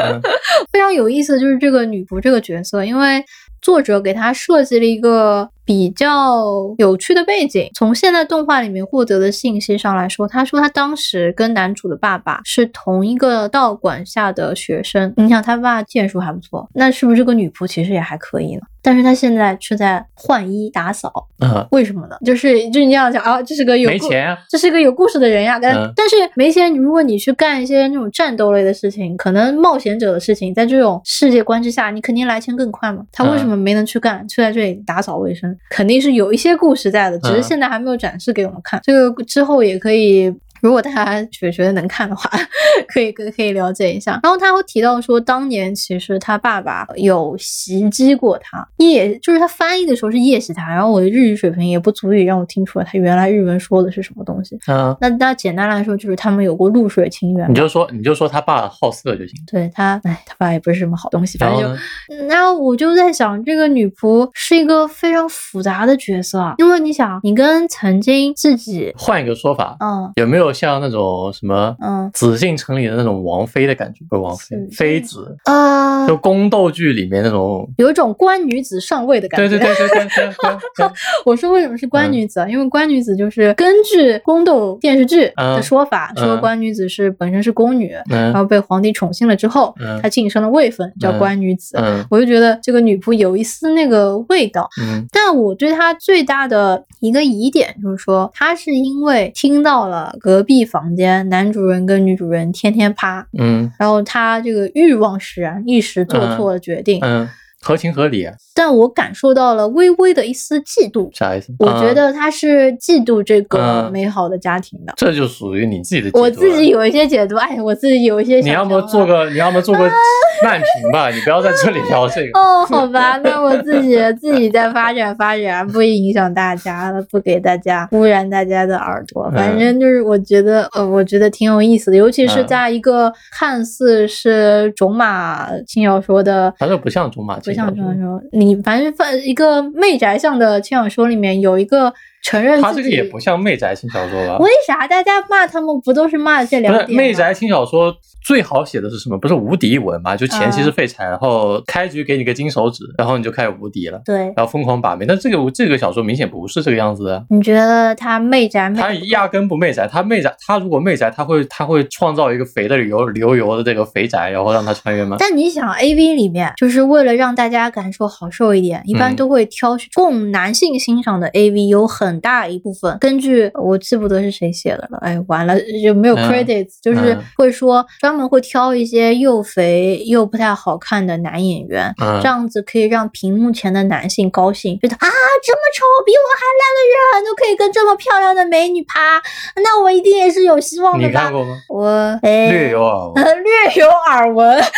[0.72, 3.22] 非常有意思的就是这个女仆这个角色，因为
[3.60, 6.44] 作者给她设计了一个比较
[6.78, 7.70] 有趣的背景。
[7.74, 15.12] 从现在动画里面获得的信息上来说，他说他当时跟男主的爸爸是同一个道馆下的学生。
[15.16, 18.62] 你想他爸剑术还不错，那是不是这个女仆其实也还可以呢？
[18.82, 22.16] 但是他现在却在换衣打扫，嗯，为什么呢？
[22.22, 24.38] 就是就是你这样讲啊，这是个有钱啊。
[24.50, 33.02] 这是个有故事的人呀，但、嗯但是没钱，如果你去干一些那种战斗类的事情，可能冒险者的事情，在这种世界观之下，你肯定来钱更快嘛。
[33.10, 35.53] 他为什么没能去干，却在这里打扫卫生？
[35.70, 38.80] 肯定是有一些故事在的，只是嗯现在还没有展示给我们看。
[38.82, 40.32] 这个之后也可以。
[40.64, 42.30] 如果大家觉觉得能看的话，
[42.88, 44.18] 可以可以可以了解一下。
[44.22, 54.58] 然后他会提到说，当年其实他爸爸有袭击过他，夜就是他翻译的时候是夜袭他，然后我的日语水平也不足以让我听出来他原来日文说的是什么东西。
[54.66, 57.54] 嗯，那那简单来说，就是他们有过露水情缘你。
[57.54, 59.34] 就说你就说他爸好色就行。
[59.46, 61.80] 对他，哎，他爸也不是什么好东西，反正就然后呢？
[62.22, 72.10] 嗯然后我就在想，这个女仆是一个非常复杂的角色啊，因为你想，你跟曾经自己，换一个说法，嗯有没有像那种什么嗯。
[72.14, 76.06] 紫禁城里的那种王妃的感觉不王妃妃子啊。
[76.06, 77.68] 就宫斗剧里面那种。
[77.78, 79.48] 有一种官女子上位的感觉。
[79.48, 80.34] 对对对对对
[81.26, 82.48] 我说为什么是官女子啊？
[82.48, 91.76] 因为官女子就是根据宫斗电视剧的说法说官女子是本身是宫女然后被皇帝宠幸了之后她晋升了位分叫官女子。
[92.10, 94.68] 我就觉得这个女仆有一丝那个味道。
[95.10, 107.00] 但我对她最大的一个疑点就是说她是因为听到了隔壁房间男主人跟女主人天天趴，嗯然后他这个欲望使然，一时做错了决定。
[107.02, 107.28] 嗯，
[107.64, 111.52] 合情合理啊，但我感受到了微微的一丝嫉妒，啥意思？
[111.58, 114.92] 我觉嗯得他是嫉妒这个嗯美好的家庭的。
[114.96, 116.20] 这就属于你自己的解读。
[116.20, 119.90] 我自己有一些解读， 哎，我自己有一些想你要么做个，你要么做个
[120.44, 122.38] 慢评吧，你不要在这里聊这个。
[122.38, 129.30] 哦，好吧，那我自己自己再发展发展，不影响大家了，不给大家污染大家的耳朵。
[129.34, 136.52] 反正就是我觉得，呃，我觉得挺有意思的，尤其是嗯在一个看似是种马轻小说的。
[136.58, 144.38] 反正不像种马不轻像这样说，你反正放一个媚宅向的轻小说里面有一个承认他这个也不像媚宅轻小说吧？
[144.38, 146.96] 为啥大家骂他们不都是骂这两点？
[146.96, 149.18] 媚宅轻小说最好写的是什么？
[149.18, 150.16] 不是无敌文吗？
[150.16, 155.04] 就前期是废柴，然后开局给你个金手指，然后你就开始无敌了，对，然后疯狂把妹。
[155.04, 157.26] 但这个这个小说明显不是这个样子的。
[157.28, 158.72] 你觉得他媚宅？
[158.74, 165.18] 他压根不媚宅，他媚宅，他如果媚宅，他会他会创造一个肥的流流油的这个肥宅，然后让他穿越吗？
[165.20, 185.08] 但你想，A V 里面就是为了让大家感受好受一点，一般都会挑选供男性欣赏的 A V，有很大一部分根据我记不得是谁写的了，哎，完了就没有 credits，就是会说专门会挑一些又肥又不太好看的男演员，这样子可以让屏幕前的男性高兴，觉得啊
[185.42, 189.20] 这么丑比我还烂的人都可以跟这么漂亮的美女趴，
[189.62, 191.10] 那我一定也是有希望的吧？
[191.10, 191.56] 你看过吗？
[191.68, 194.62] 我略有耳闻， 略有耳闻。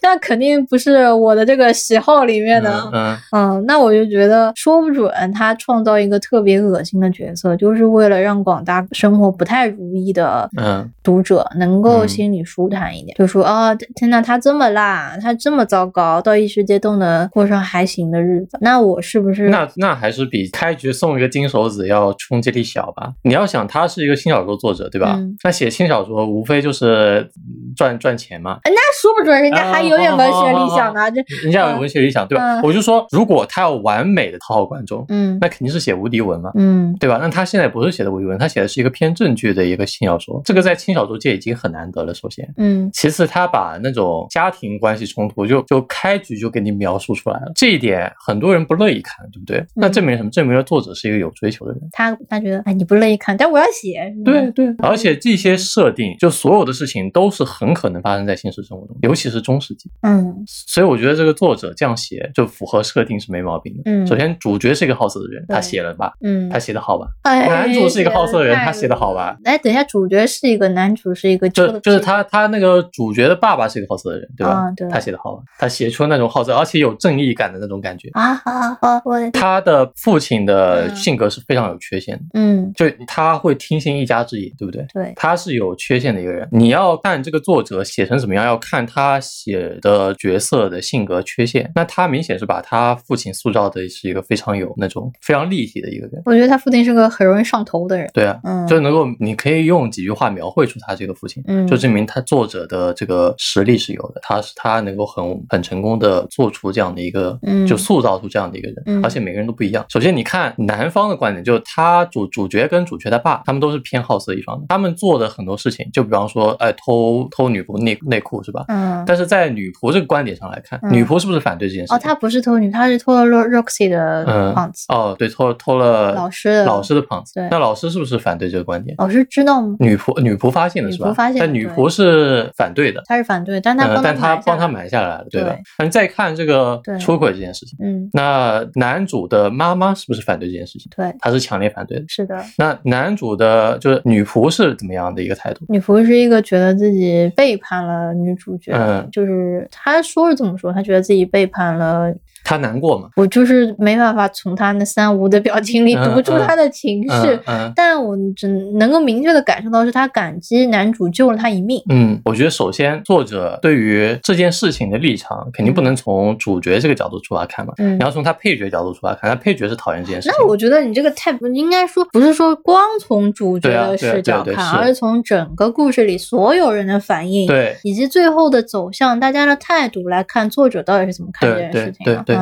[0.00, 19.48] 但肯定不是我的这个喜好里面的，嗯嗯，那我就觉得说不准他创造一个特别恶心的角色，就是为了让广大生活不太如意的嗯读者能够心里舒坦一点，就说哦，天呐，他这么烂，他这么糟糕，到异世界都能过上还行的日子，那我是不是？
[19.50, 23.12] 那那还是比开局送一个金手指要冲击力小吧？
[23.22, 25.18] 你要想他是一个轻小说作者，对吧？
[25.42, 27.28] 那写轻小说无非就是
[27.76, 28.58] 赚赚钱嘛。
[28.64, 32.60] 那说不准人家还有点文学理想呢，这人家有文学理想，对吧？
[32.62, 37.18] 我就说，如果他要完美的讨好观众，嗯，那肯定是写无敌文嘛，嗯，对吧？
[37.20, 42.12] 那他现在不是写的无敌文，他写的是一个偏正剧的一个轻小说，这个在轻小说界已经很难得了。
[42.14, 49.64] 首先，嗯，其次他把那种家庭关系冲突就就开局就给你描述出来了，这一点很多人不乐意看，对不对？
[49.74, 50.30] 那证明什么？
[50.30, 51.80] 证明了作者是一个有追求的人。
[51.92, 54.12] 他他觉得，哎，你不乐意看，但我要写。
[54.24, 59.90] 对对，而且这些设定，就所有的事情都是很可能发生在现实生活中，尤其是中世纪。
[60.02, 63.82] 嗯，所以我觉得这个作者这样写就符合设定是没毛病的。
[63.84, 66.12] 嗯，首先主角是一个好色的人，他写了吧？
[66.22, 67.06] 嗯，他写的好吧？
[67.22, 69.36] 男主是一个好色的人，他写的好吧？
[69.44, 74.72] 哎，等一下，主角是一个男主是一个，就就是他他那个主角的爸爸是一个好色的人，对吧？
[74.76, 75.42] 对，他写的好吧？
[75.58, 79.02] 他写出那种好色而且有正义感的那种感觉啊好啊啊！
[79.04, 84.84] 我他的父亲的性格是非常有缺陷的，嗯，就他会听信一家之言，对不对？
[84.92, 86.48] 对，他是有缺陷的一个人。
[86.50, 91.70] 你要看这个作者写成什么样，要看他写的角色的性格缺陷。
[91.74, 96.22] 那他明显是把他父亲塑造的是一个非常有那种非常立体的一个人。
[96.24, 98.08] 我觉得他父亲是个很容易上头的人。
[98.12, 104.20] 对啊，嗯，就能够你可以用几句话描绘出他这个父亲，嗯，就证明他作者的这个实力是有的。
[104.22, 109.84] 他是他能够很很成功的做出这样的一个，嗯，就塑造出这样的一个人，而且每个人都不一样。
[109.88, 114.66] 首先你看男方的观点，就是他主主角跟主角他爸，他们都是偏好色一方的。
[114.68, 118.64] 他们做的很多事情，就比方说，哎，偷偷女仆内内裤是吧？
[118.68, 119.04] 嗯。
[119.06, 121.92] 但是在女仆这个观点上来看，女仆是不是反对这件事？
[121.94, 124.83] 哦，他不是偷女，他是偷了 Roxy 的胖子。
[124.88, 127.34] 哦，对，偷偷了老师老师的胖子。
[127.34, 127.48] 对。
[127.50, 128.94] 那老师是不是反对这个观点？
[128.98, 129.76] 老师知道吗？
[129.78, 131.06] 女仆女仆发现的是吧？
[131.08, 131.40] 女仆发现。
[131.40, 133.02] 但女仆是反对的。
[133.06, 135.56] 她是反对，但她但她帮她买下来了，对吧？
[135.78, 140.90] 那再看这个出轨这件事情，嗯，那男主的妈妈是不是反对这件事情？
[140.96, 142.04] 对，她是强烈反对的。
[142.08, 142.36] 是的。
[142.58, 145.64] 那男主的就是女仆是怎么样的一个态度？
[145.68, 152.12] 女仆是一个觉得自己背叛了女主角，嗯，就是她说是这么说，她觉得自己背叛了。
[152.44, 153.08] 他难过吗？
[153.16, 157.40] 我就是没办法从他那三无的表情里读出他的情绪，
[157.74, 161.82] 但我只能够明确的感受到是他感激男主救了他一命。
[161.88, 170.38] 嗯，我觉得首先作者对于这件事情的立场肯定不能从主角这个角度出发看嘛，你要从他配角角度出发看，他配角是讨厌这件事情。
[170.38, 182.33] 那我觉得你这个太不应该说，不是说光从主角的视角看，而是从整个故事里所有人的反应，对，以及最后的走向，大家的态度来看作者到底是怎么看这件事情的。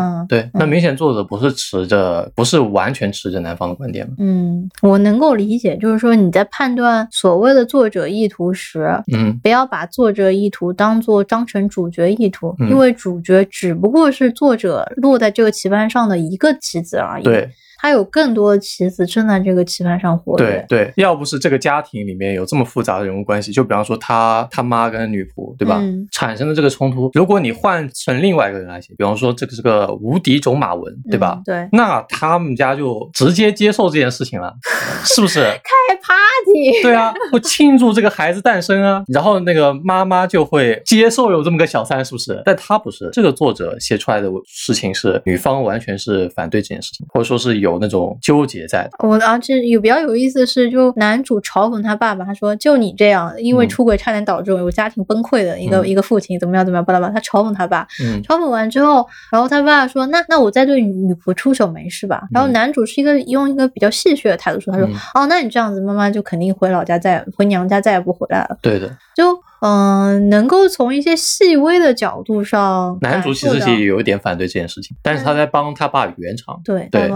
[0.54, 4.14] 那明显作者不是持着，不是完全持着男方的观点吗？
[4.18, 17.24] 嗯，我能够理解，就是说你在判断所谓的作者意图时，嗯，不要把作者意图当做当成主角意图，因为主角只不过是作者落在这个棋盘上的一个棋子而已。
[17.24, 17.50] 对。
[17.82, 20.64] 他有更多的棋子正在这个棋盘上活跃。
[20.68, 25.82] 对对，要不是这个家庭里面有这么复杂的人物关系，就比方说他他妈跟女仆，对吧？
[26.12, 31.42] 产生的这个冲突，如果你换成另外一个人来写，比方说这个是个无敌种马文，对吧？
[31.44, 34.54] 对，那他们家就直接接受这件事情了，
[35.04, 35.40] 是不是？
[35.40, 36.82] 开 party。
[36.84, 42.40] 对啊，会庆祝这个孩子诞生啊，然后那个妈妈就会接受有这么个小三，是不是？
[42.44, 47.71] 但他不是，这个作者写出来的事情是女方完全是反对这件事情，或者说是有。
[47.72, 48.90] 有那种纠结在的。
[49.06, 68.58] 我而且有比较有意思的是，就男主嘲讽他爸爸，他说：“就你这样，因为出轨差点导致我家庭崩溃的一个、嗯一个父亲，怎么样怎么样，巴拉巴拉。”他嘲讽他爸，嗯嘲讽完之后，然后他爸说：“那那我再对女仆出手没事吧？”然后嗯男主是一个用一个比较戏谑的态度说：“他说、嗯哦，那你这样子，妈妈就肯定回老家再回娘家再也不回来了。
[68.60, 76.60] 对的，”就嗯、能够从一些细微的角度上，男主其实也有一点反对这件事情，但是他在帮他爸圆场。
[76.64, 77.08] 对对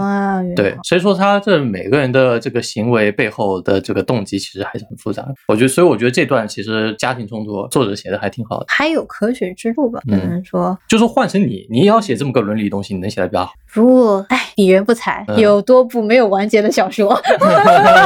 [0.55, 5.35] 对，所以说他这每个人的这个行为背后的这个动机其实还是很复杂的。
[5.49, 8.65] 我觉得，所以我觉得这段其实家庭冲突作者写的还挺好的。
[8.69, 10.77] 还有可取之处吧，只嗯能说。
[10.87, 13.51] 就说换成你，你也要写这么个伦理东西，你能写的比较好。
[13.67, 17.19] 如果哎，鄙人不才，嗯有多部没有完结的小说，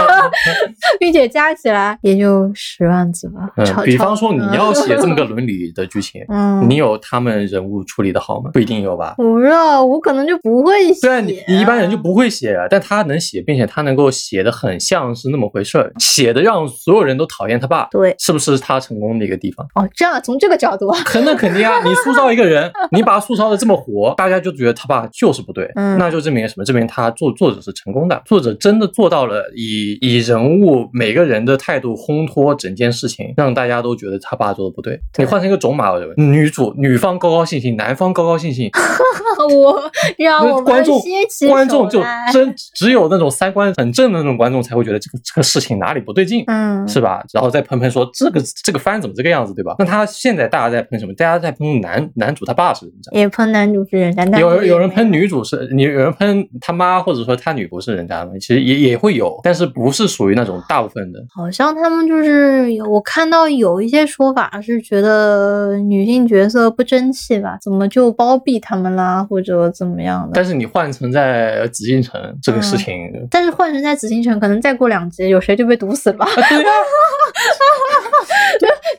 [0.99, 3.51] 并且加起来也就十万字吧。
[3.57, 8.49] 嗯，比方超说你要写这么个伦理的剧情，嗯，你有他们人物处理的好吗？
[8.53, 9.15] 不一定有吧。
[9.17, 11.07] 我不知道，我可能就不会写。
[11.07, 19.65] 对啊，你你一般人就不会写啊，但他能写，并且他能够写的很像是那么回事儿，写的让所有人都讨厌他爸，对是不是他成功的一个地方？
[19.75, 21.81] 哦，这样从这个角度， 肯那肯定啊！
[21.83, 26.63] 你塑造一个人， 你把他塑造的这么活，大家就觉得他爸就是不对，嗯那就证明什么？
[26.63, 34.99] 证明他作作者是成功的，作者真的做到了以以人物每个人的态度烘托整件事情，让大家都觉得他爸做的不对。
[35.13, 38.69] 对你换成一个种马我认为，女主女方高高兴兴，男方高高兴兴，
[39.53, 41.01] 我让我们观众
[41.49, 46.43] 观众就真只有那种三观很正的那种观众才会觉得这个这个事情哪里不对劲。
[46.47, 47.23] 嗯，是吧？
[47.33, 49.75] 然后再喷喷说这个这个番怎么这个样子，对吧？
[49.79, 51.13] 那他现在大家在喷什么？
[51.13, 61.19] 大家在喷男男主他爸是人渣，也喷男主是人家，男主有有人喷女主是，你有人喷他妈，或者说他女不是人家的，其实也也会有，但是不是属于那种大部分的。
[61.35, 70.31] 好像他们就是有，我看到有一些说法是觉得女性角色不争气吧，怎么就包庇他们啦，或者怎么样的。
[70.33, 76.25] 但是你换成在紫禁城这个事情，但是换成在紫禁城，可能再过两集，有谁就被毒死了吧？
[76.29, 76.71] 啊对啊，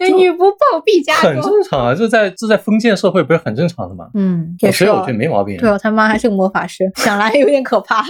[0.17, 1.41] 女不暴毙家很。
[1.41, 4.07] 正常啊，这在这在封建社会不是很正常的吗？
[4.15, 5.57] 嗯，也是哦所以我觉得没毛病。
[5.57, 8.05] 对哦，他妈还是个魔法师， 想来有点可怕，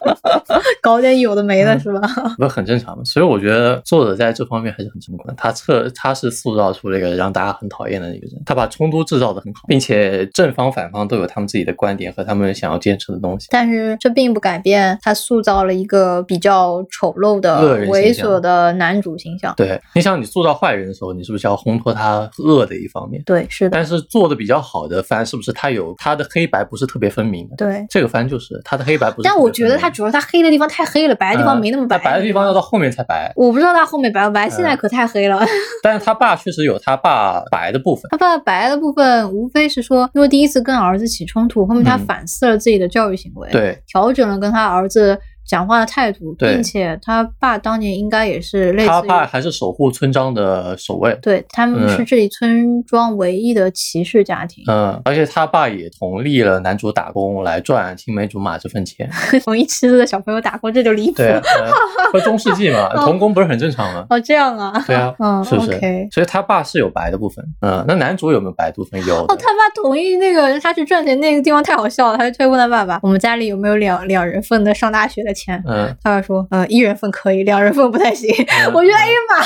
[0.80, 2.00] 搞点有的没的是吧？
[2.36, 3.02] 不是很正常吗？
[3.04, 5.34] 所以我觉得作者在这方面还是很成功的。
[5.36, 13.48] 他测他是塑造出了一个让大家很讨厌的一个人，他把冲突制造的很好，并且正方反方都有他们自己的观点和他们想要坚持的东西。
[13.50, 19.52] 但是这并不改变他塑造了一个比较丑陋的、猥琐的男主形象。
[19.56, 23.22] 对，你想你塑造坏人的时候，你是不是要烘托他恶的一方面？
[23.24, 27.56] 对，是的，但是做的比较好的番，是不是他有他的黑白不是特别分明的？
[27.56, 27.86] 对。
[27.90, 29.28] 这个番就是他的黑白不是。
[29.28, 31.98] 但我觉得他主要他黑的地方太黑了，白的地方嗯没那么白。
[31.98, 35.40] 他白的地方要到后面才白，我不知道他后面白不白，现在嗯可太黑了。
[35.82, 38.04] 但是他爸确实有他爸白的部分。
[38.10, 45.18] 他爸白的部分，无非是说，因为第一次跟儿子起冲突，后面他嗯反思了自己的教育行为，对，调整了跟他儿子
[45.50, 51.12] 讲话的态度，并且他爸当年应该也是类似于，他爸还是守护村庄的守卫。
[51.20, 59.10] 对他们是嗯这里村庄唯一的骑士家庭，嗯，而且他爸也同意了男主打工来赚青梅竹马这份钱。
[59.44, 61.16] 同意妻子的小朋友打工，这就离谱。
[61.16, 61.42] 对啊，
[62.24, 64.06] 中世纪嘛，童工不是很正常吗？
[64.08, 67.44] 哦，这样啊， 对啊，嗯是不是 OK 所以他爸是有白的部分。
[67.62, 69.04] 嗯，那男主有没有白部分？
[69.04, 78.28] 有哦，他爸同意那个他去赚钱那个地方太好笑了，他就推问他爸爸：“我们家里有没有两两人份的上大学的钱？”嗯，他爸说：“呃，一人份可以，两人份不太行。
[78.30, 79.40] 嗯我觉得哎呀妈，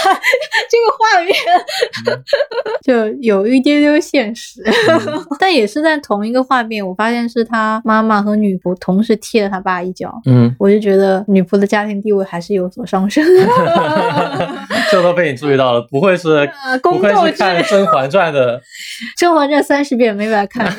[0.68, 1.34] 这个画面
[2.84, 10.12] 就有一丢丢现实，嗯 但也是在同一个画面，我发现是他妈妈和女仆同时踢了他爸一脚。
[10.26, 13.24] 嗯，我就觉得女仆的家庭地位还是有所上升。
[14.90, 16.30] 这都被你注意到了，不会是
[16.64, 18.58] 呃不愧是看《甄嬛传》的，
[19.16, 20.72] 《甄嬛传》三十遍没白看，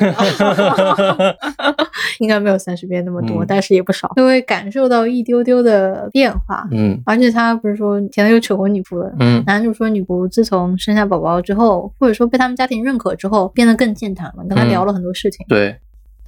[2.20, 6.68] 应该没有三十遍那么多，嗯但是也不少，就会感受到一丢丢的变化。
[6.70, 15.44] 嗯而且他不是说前头又扯过女仆了，嗯男主说女仆自从生下宝宝之后，或者说被他们家庭认可之后，变得更健谈了，跟他嗯聊了很多事情。
[15.48, 15.76] 对，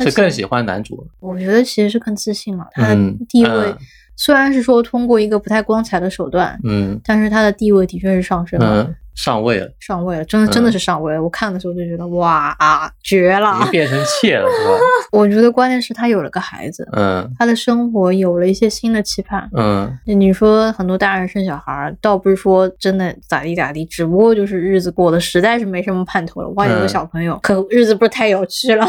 [0.00, 1.06] 是更喜欢男主。
[1.20, 3.76] 我觉得其实是更自信了，他的嗯地位、嗯
[4.18, 8.82] 虽然是说通过一个不太光彩的手段，嗯但是他的地位的确是上升了。
[8.82, 11.22] 嗯，上位了，上位了，真的真的嗯是上位了。
[11.22, 13.70] 我看的时候就觉得哇啊，绝已了经！
[13.70, 14.78] 变成妾了，是吧？
[15.12, 19.48] 我觉得关键是他有了个孩子，嗯他的生活有了一些新的期盼。
[19.56, 26.48] 嗯你说很多大人生小孩，倒不是说真的咋地咋地，只不过就是日子过得实在是没什么盼头了。
[26.56, 28.84] 哇，有个嗯小朋友，可日子不是太有趣了。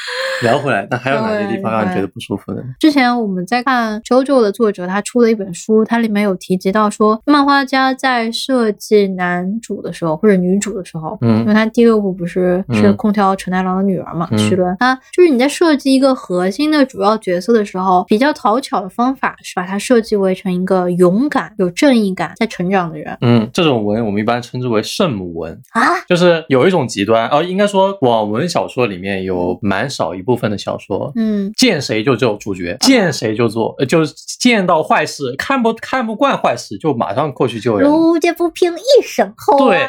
[0.42, 2.62] 聊回来，那还有哪些地方让你觉得不舒服的？
[2.78, 23.16] 之前我们在看 JoJo 的作者，他出了一本书，它里面有提及到说，漫画家在设计男主的时候或者女主的时候，嗯，因为他第六部不是是空调陈太郎的女儿嘛，徐伦，他就是你在设计一个核心的主要角色的时候，比较讨巧的方法是把它设计为成一个勇敢、有正义感、在成长的人。
[23.20, 37.90] 嗯，这种文我们一般称之为圣母文啊，就是有一种极端，哦，应该说网文小说里面有蛮少一部分的小说，嗯，见谁就做主角，见谁就做，就是见到坏事，看不看不惯坏事，就马上过去救人。
[37.90, 39.68] 路见不平一声吼。
[39.68, 39.86] 对，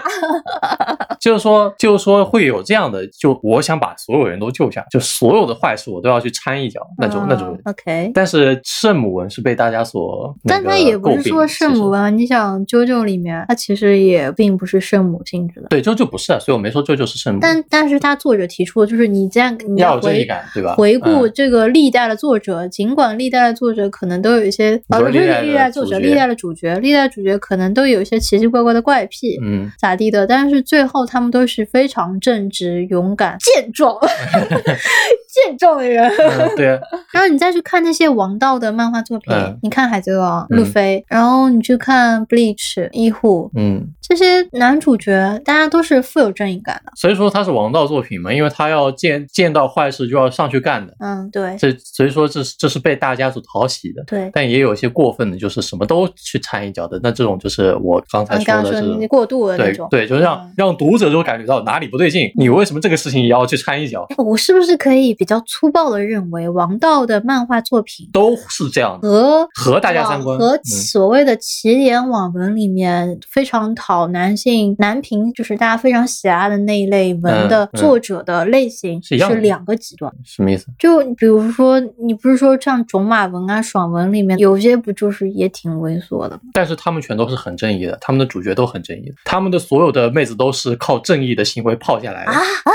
[1.22, 7.58] 就是说，就是说会有这样的，就我想把所有人都救下，就所有的坏事我都要去掺一脚，那种那种。
[7.66, 8.12] OK。
[8.14, 15.68] 但是圣母文是被大家所，但他也不是说圣母文，你想啾啾里面，它其实也并不是圣母性质的。
[15.70, 17.40] 对，啾啾不是，所以我没说啾啾是圣母。
[17.42, 20.76] 但但是他作者提出的就是你这样，你要有正义感，对吧？
[20.76, 30.26] 回顾这个历代的作者，尽管历代的作者可能都有一些，啊，不是历代作者，历代的主角，历代主角可能都有一些奇奇怪怪的怪癖，嗯，咋地的？
[30.28, 33.96] 但是最后他们都是非常正直、勇敢、健壮。
[35.32, 36.12] 健壮的人，
[36.56, 36.76] 对。
[36.76, 36.80] 啊
[37.12, 46.92] 然后你再去看那些王道的漫画作品，你看《海贼王》、路飞，然后你去看《Bleach》、医护，嗯，这些男主角大家都是富有正义感的。
[46.96, 50.94] 所以说他是王道作品嘛，因为他要见见到坏事就要上去干的。
[51.00, 51.56] 嗯，对。
[51.58, 54.04] 这所以说这这是被大家所讨喜的。
[54.08, 54.30] 对。
[54.34, 57.00] 但也有一些过分的，就是什么都去掺一脚的。
[57.04, 59.88] 那这种就是我刚才说的这种过度的那种。
[59.92, 62.32] 对，就是让让读者都感觉到哪里不对劲。
[62.38, 64.08] 你为什么这个事情也要去掺一脚？
[64.18, 65.14] 我是不是可以？
[65.22, 80.12] 比较粗暴的认为，王道的漫画作品都是这样的，和和大家三观，和所谓的起点网文里面非常讨男性男频，就是大家非常喜爱的那一类文的作者的类型是两个极端。
[80.26, 80.66] 什么意思？
[80.80, 86.42] 就比如说，你不是说像种马文啊、爽文里面有些不就是也挺猥琐的吗？
[86.54, 92.72] 但是他们全都是很正义的，他们的主角都很正义的，他们的所有的妹子都是靠正义的行为泡下来的啊啊！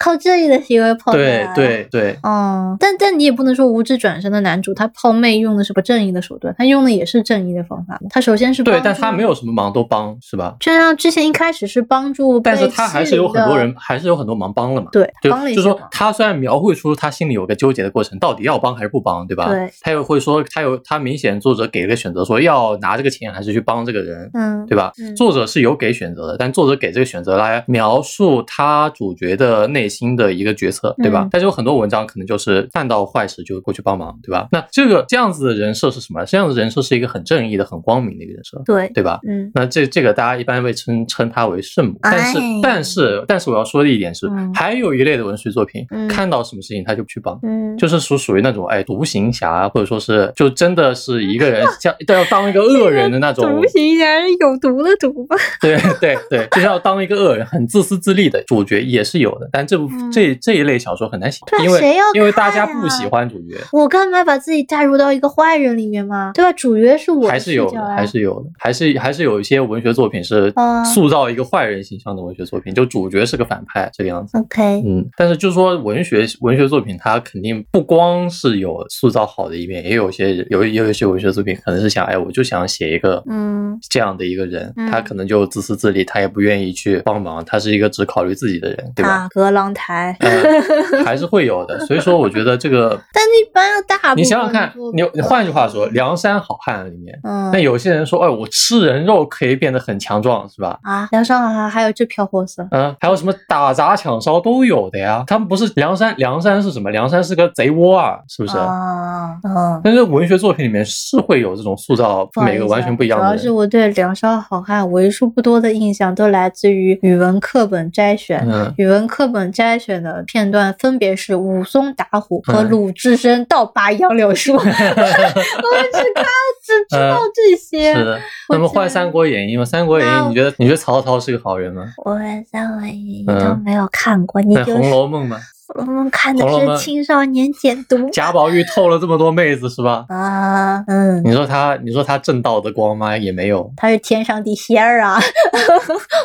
[0.00, 1.52] 靠正义的行为泡下来。
[1.54, 2.00] 对对。
[2.00, 10.56] 对，嗯，但但你也不能说无知转身的男主他泡妹用的是不正义的手段，他用的也是正义的方法他首先是对，但他没有什么忙都帮，是吧？
[10.58, 14.88] 就像之前一开始是帮助，但是他还是有很多人，还是有很多忙帮了嘛？
[14.90, 19.48] 对，就就说他虽然描绘出他心里有个纠结的过程，到底要帮还是不帮，对吧？
[19.48, 24.90] 对，他又会说他有他明显作者给了个选择，说要拿这个钱还是去帮这个人，嗯，对吧？
[25.14, 31.28] 作者是有给选择的，但作者给这个选择来描述他主角的内心的一个决策，对吧？
[31.30, 32.66] 但是有很多文章可能就是。
[32.72, 34.46] 看到坏事就过去帮忙，对吧？
[34.52, 36.24] 那这个这样子的人设是什么？
[36.24, 39.18] 这样子人设是一个很正义的、很光明的一个人设，对对吧？
[39.28, 41.98] 嗯，那这这个大家一般会称称他为圣母。
[42.00, 53.44] 但是但是但是我要说的一点是，还有一类的文学作品，看到什么事情他就去帮，嗯，就是属属于那种哎独行侠，或者说是就真的是一个人 像要当一个恶人的那种。
[53.44, 55.34] 独行侠是有毒的毒吧？
[55.60, 59.48] 对对对，就是要当一个恶人，很自私自利的主角也是有的。
[59.50, 62.50] 但这部这这一类小说很难写，因为因为大。
[62.50, 66.32] 家不喜欢主角，我干嘛把自己带入到一个坏人里面吗？
[66.34, 66.52] 对吧？
[66.54, 70.52] 主角是我，还是有的，还是有的，还是还是有一些文学作品是
[70.92, 74.36] 塑造一个坏人形象的文学作品，就主角是个反派这个样子。
[74.36, 89.28] OK，嗯，但是就是说文学文学作品，它肯定不光是有塑造好的一面，也有些有也有一些文学作品可能是想，哎，我就想写一个嗯这样的一个人，他可能就自私自利，他也不愿意去帮忙，他是一个只考虑自己的人，对吧？
[89.30, 90.16] 隔廊台
[91.04, 92.50] 还是会有的，所以说我觉得。
[92.60, 97.18] 这个， 但是一般的大，你想想看，你你换句话说，《梁山好汉》里面，
[97.52, 100.78] 那有些人说，哎，我吃人肉可以变得很强壮，是吧？
[100.82, 105.24] 啊，梁山好汉还有这票货色，嗯，还有什么打砸抢烧都有的呀。
[105.26, 106.90] 他们不是梁山，梁山是什么？
[106.90, 108.58] 梁山是个贼窝啊，是不是？
[108.58, 109.80] 啊，嗯。
[109.82, 113.24] 但是文学作品里面是会有这种塑造每个完全不一样的。
[113.26, 118.46] 主要是我对梁山好汉为数不多的印象都来自于语文课本摘选，
[118.76, 122.40] 语文课本摘选的片段分别是武松打虎。
[122.46, 126.24] 和鲁智深倒拔杨柳树， 我只看
[126.64, 127.94] 只知道这些。
[127.94, 129.64] 是的，那么换《三国演义》吗？
[129.66, 131.84] 《三国演义》，你觉得你觉得曹操是个好人吗？
[132.04, 132.14] 我
[132.50, 135.38] 《三国演义》都没有看过，你《红楼梦》吗？
[135.78, 138.08] 《红楼梦》看的是青少年简读。
[138.10, 140.06] 贾宝玉透了这么多妹子是吧？
[140.08, 141.22] 啊，嗯。
[141.24, 143.16] 你说他，你说他正道的光吗？
[143.16, 143.70] 也没有。
[143.76, 145.20] 他是天上地仙儿啊！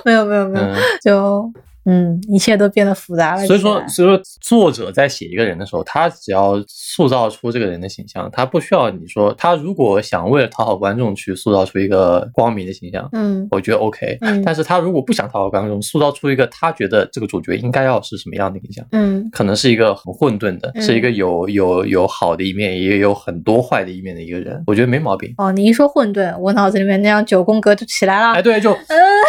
[0.05, 0.65] 没有没有没有，
[1.03, 1.51] 就。
[1.85, 3.45] 嗯，一切都变得复杂了。
[3.45, 14.17] 所以说，所以说作者在写一个人的时候，他只要塑造出这个人的形象，他不需要你说他如果想为了讨好观众去塑造出一个光明的形象，嗯，我觉得 OK。
[14.21, 25.33] 嗯，但是他如果不想讨好观众，塑造出一个他觉得这个主角应该要是什么样的形象，嗯，可能是一个很混沌的，是一个有有有好的一面，也有很多坏的一面的一个人，我觉得没毛病。
[25.37, 28.33] 哦，你一说混沌，我脑子里面那样九宫格就起来了。
[28.33, 28.75] 哎，对，就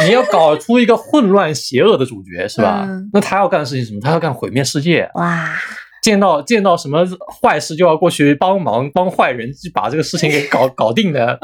[0.07, 2.86] 你要搞出一个混乱邪恶的主角，是吧？
[3.12, 4.01] 那他要干的事情是什么？
[4.03, 5.09] 他要干毁灭世界。
[5.14, 5.51] 哇！
[6.03, 7.05] 见到见到什么
[7.42, 11.36] 坏事就要过去帮忙帮坏人去把这个事情给搞 搞定的，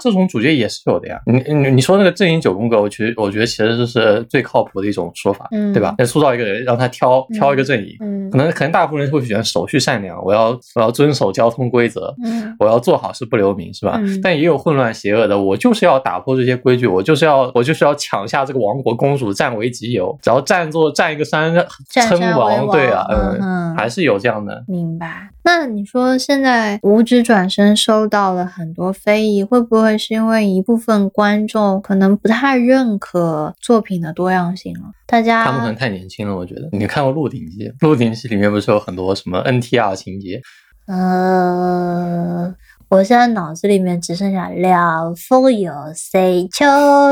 [0.00, 1.20] 这种主角也是有的呀。
[1.26, 5.94] 你你你说那个阵营九宫格，我觉得我觉得其实这是最靠谱的一种说法，对吧？
[6.06, 12.14] 塑造一个人，让他挑挑一个阵营，可能可能大部分人会选手续善良，我要我要遵守交通规则，
[12.58, 14.00] 我要做好事不留名，是吧？
[14.22, 21.54] 但也有混乱邪恶的，我就是要打破这些规矩，我就是要我就是要抢下这个王国，公主占为己有，只要占座占一个山
[21.90, 23.90] 称王，对啊，嗯，还。
[23.90, 25.28] 是有这样的，明白。
[25.42, 34.80] 那你说现在五指转身收到了很多非议，会不会是因为一部分观众可能不太认可作品的多样性了？
[35.06, 36.68] 大家他们可能太年轻了，我觉得。
[36.72, 37.68] 你看过《鹿鼎记》？
[37.80, 40.40] 《鹿鼎记》里面不是有很多什么 NTR 情节？
[40.86, 42.54] 呃。
[42.90, 46.66] 我现在脑子里面只剩下凉风有谁，秋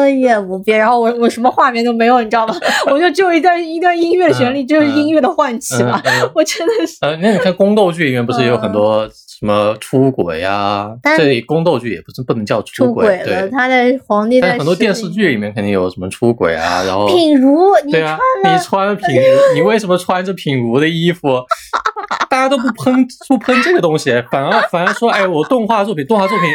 [0.09, 2.55] 月无边，然后我我什么画面都没有，你知道吗？
[2.91, 6.03] 我就只有一段一段音乐旋律，就是音乐的唤起吧。
[6.35, 6.97] 我真的是。
[7.03, 9.09] 呃，那你看宫斗剧里面不是也有很多
[9.39, 10.91] 什么出轨呀？
[11.17, 13.49] 这里宫斗剧也不是不能叫出轨，对。
[13.51, 13.75] 他的
[14.07, 19.07] 皇帝在很多电视剧里面肯定有什么出轨啊，然后品如，对啊，你穿品，
[19.55, 21.29] 你为什么穿着品如的衣服？
[22.29, 26.49] 大家都不喷不喷这个东西，反而反而说，哎，我动画作品，动画作品，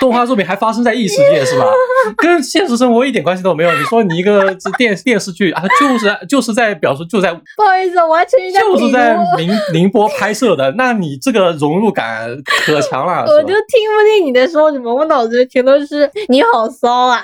[0.00, 1.66] 动画作品还发生在异世界是吧？
[2.18, 3.72] 跟现实生活一点关系都没有。
[3.72, 12.28] 你说你一个电电视剧啊，就是就是在表示就在，不好意思，完全就是在宁宁波拍摄的， 那你这个融入感
[12.66, 13.22] 可强了。
[13.22, 17.22] 我就听不进你在说什么，我脑子全都是你好骚啊，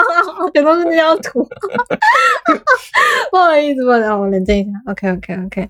[0.54, 1.48] 全都是那张图。
[3.30, 4.70] 不好意思，不好意思，我冷静一下。
[4.86, 5.68] OK OK OK。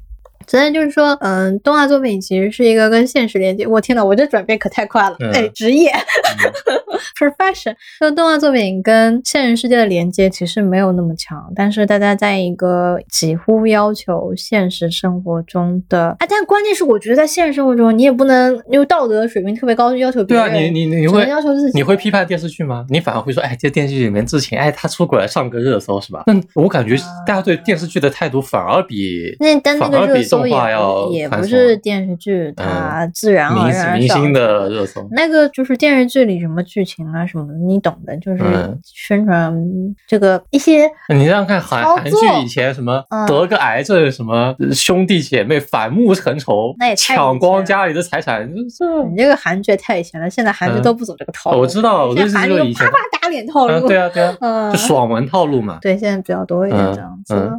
[0.49, 3.67] 昨天就是说，嗯，动画作品其实是一个跟现实连接。
[3.67, 5.17] 我天呐，我这转变可太快了！
[5.35, 5.93] 哎，职业
[7.19, 11.53] ，profession，那动画作品跟现实世界的连接其实没有那么强。
[11.55, 20.51] 但是大家在一个几乎要求现实生活中的，哎，但关键是我觉得在现实生活中，你也不能因为道德水平特别高就要求别人。
[20.51, 21.77] 对啊，你你你会要求自己？
[21.77, 22.87] 你会批判电视剧吗？
[22.89, 26.23] 你反而会说，哎，这电视剧里面之前，哎，他出轨了，上个热搜是吧？
[26.27, 26.97] 那我感觉
[27.27, 30.38] 大家对电视剧的态度反而比那但那个热搜。
[30.47, 35.07] 也也不是电视剧，它自然而然明星的热搜。
[35.11, 39.55] 那个就是电视剧里什么剧情啊什么的，你懂的，就是宣传
[40.07, 40.89] 这个一些。
[41.15, 51.61] 你这样看韩韩剧以前什么得个癌症，什么兄弟姐妹反目成仇，那也抢光家里的财产，这 你这个韩剧太以前了，现在韩剧都不走这个套路。
[51.61, 52.29] 我知道，我就是
[52.65, 53.89] 以前啪啪打脸套路。
[53.89, 55.79] 对啊对啊，就爽文套路嘛。
[55.81, 57.51] 对，现在比较多一点这样子。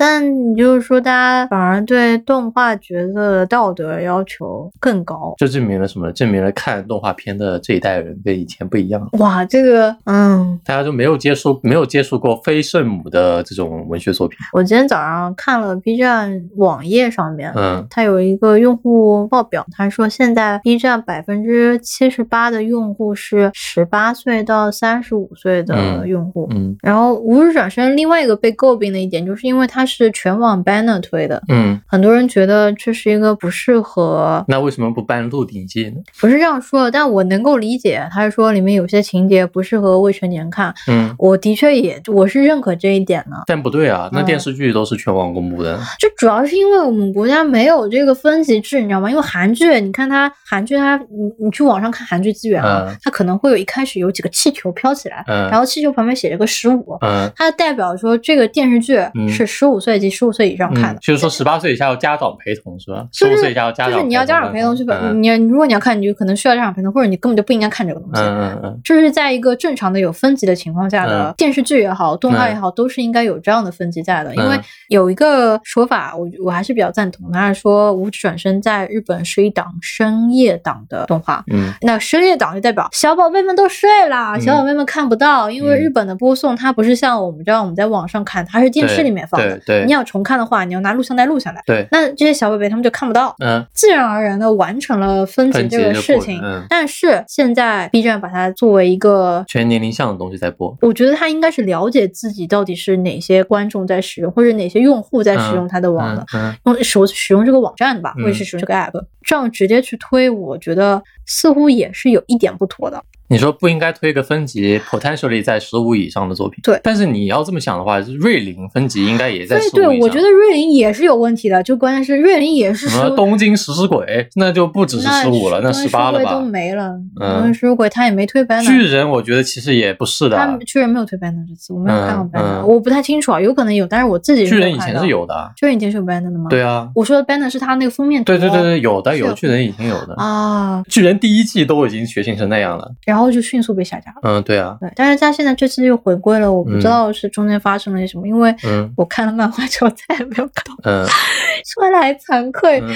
[0.00, 6.10] 但你就是说，大家反而对动画角色的道德要求更高，就证明了什么？
[6.12, 9.06] 证明了看动画片的这一代人跟以前不一样。
[9.18, 14.38] 哇，这个，嗯，大家就没有接触，没有接触过非圣母的这种文学作品。
[14.54, 29.86] 我今天早上看了 B 站网页上面，嗯，它有一个用户报表，他说现在 B 站百分之七十八的用户是十八岁到三十五岁的用户，嗯，然后无日转身另外一个被诟病的一点，就是因为它。
[29.90, 34.44] 是全网 banner 推的，嗯，很多人觉得这是一个不适合。
[34.48, 36.00] 那为什么不搬《鹿鼎记》呢？
[36.20, 38.06] 不是这样说的，但我能够理解。
[38.12, 43.42] 他是说里面有些情节不适合未成年看，嗯，我的确也我是认可这一点的。
[43.46, 45.78] 但不对啊，那电视剧都是全网公布的。
[45.98, 49.10] 这主要是因为我们国家没有这个分级制，你知道吗？
[49.10, 58.96] 因为韩剧，你看它韩剧，它你你去网上看韩剧资源啊，它可能会有一开始有几个气球飘起来，然后气球旁边写着个十五，嗯，它代表说这个电视剧
[59.28, 59.79] 是十五。
[59.80, 63.06] 岁及十五岁以上看的，就是说十八岁以下要家长陪同是吧？
[63.12, 65.10] 十五岁以下要家长，就是你要家长陪同去吧。
[65.14, 68.20] 你如果你要看，你就可能需要家长陪同，或者你根本就不应该看这个东西。
[68.20, 74.34] 嗯嗯嗯，就是在一个正常的有分级的情况下的电视剧也好，动画也好，都是应该有这样的分级在的。
[74.36, 74.58] 因为
[74.88, 81.42] 有一个说法，我我还是比较赞同，他是说《无指转身》在日本是一档深夜档的动画。
[81.52, 89.60] 嗯，那深夜档就代表小宝贝们都睡了，小宝贝们看不到，因为日本的播送它不是像我们这样我们在网上看，它是电视里面放的。
[89.70, 91.62] 对你要重看的话，你要拿录像带录下来。
[91.64, 96.40] 对，那这些小宝贝他们就看不到，嗯，自然而然的完成了分级这个事情。
[96.42, 99.44] 嗯但是现在 B 站把它作为一个。
[99.46, 100.76] 全年龄向的东西在播。
[100.82, 113.02] 我觉得他应该是了解自己到底是哪些观众在使用，或者哪些用户在使用他的网的，嗯，用使使用这个网站的吧，嗯或者是使用这个 app，这样直接去推，我觉得似乎也是有一点不妥的。
[113.30, 116.80] 你说不应该推个分级 potentially 在十五以上的作品，对。
[116.82, 119.98] 但是你要这么想的话，瑞林分级应该也在十五以上。
[120.00, 126.40] 我觉得瑞林也是有问题的，就关键是瑞林也是什么15东京食尸鬼，那就不只是那十五了，那东十八了吧西都？
[126.42, 126.90] 没了。
[127.20, 127.34] 嗯。
[127.34, 132.66] 东京食尸鬼他也没推 banner，巨人我觉得其实也不是的，他巨人没有推 banner 这次，我没有看过嗯 banner，、嗯。
[132.66, 135.34] 我不太清楚啊，有可能有，但是我自己是巨人以前是有的。
[135.34, 136.46] 啊，巨人以前是有 banner 的吗？
[136.50, 138.32] 对啊，我说的 banner 是他那个封面图。
[138.32, 144.20] 对对对对，有的有是巨人以前有的，啊，巨人第一季都已经血腥成那样了，然后就迅速被下架了。
[144.22, 151.04] 嗯，对啊，对，但是他现在这次又回归了，我不知道是中间发生了些什么，因为嗯我看了漫画之后再也没有看到，嗯
[151.66, 152.80] 说来惭愧。
[152.80, 152.94] 嗯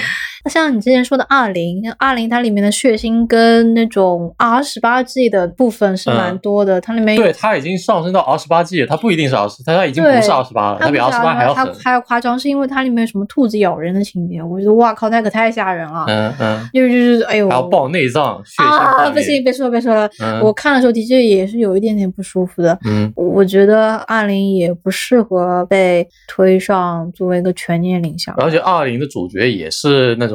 [0.49, 11.65] 像你之前说的二零，二零它里面的血腥跟那种 R 十八 G 的部分是蛮嗯多的，它里面对，它已经上升到 R 十八 G 了，它不一定是 R 十，它它已经不是 R 十八了，它比 R 十八还要它。
[11.83, 22.77] 还要夸张，是因为它里面有什么兔子咬人的情节，我觉得哇靠，那可太吓人了，嗯嗯，就是就是哎呦，还要爆内脏，血腥啊，不行，别说了别说了，嗯我看的时候的确也是有一点点不舒服的。
[22.85, 30.34] 嗯我觉得二零也不适合被推上作为一个全年龄向，而且二零的主角也是那种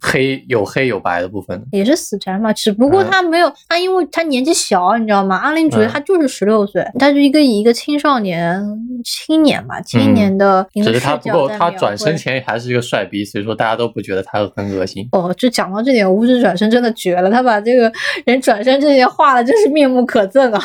[0.00, 1.62] 黑有黑有白的部分。
[1.72, 5.36] 也是死宅嘛，只不过嗯他没有他，因为他年纪小，你知道吗？
[5.36, 8.62] 阿林主角嗯他就是十六岁，他是一个以一个青少年、
[9.04, 15.08] 青年嘛，青年的嗯只是他不够，他转身前还是一个帅逼，所以说大家都不觉得他很恶心。
[15.12, 17.90] 哦，就讲到这点，无知转身真的绝了，他把这个
[18.24, 20.60] 人转身这些画的真是面目可憎啊！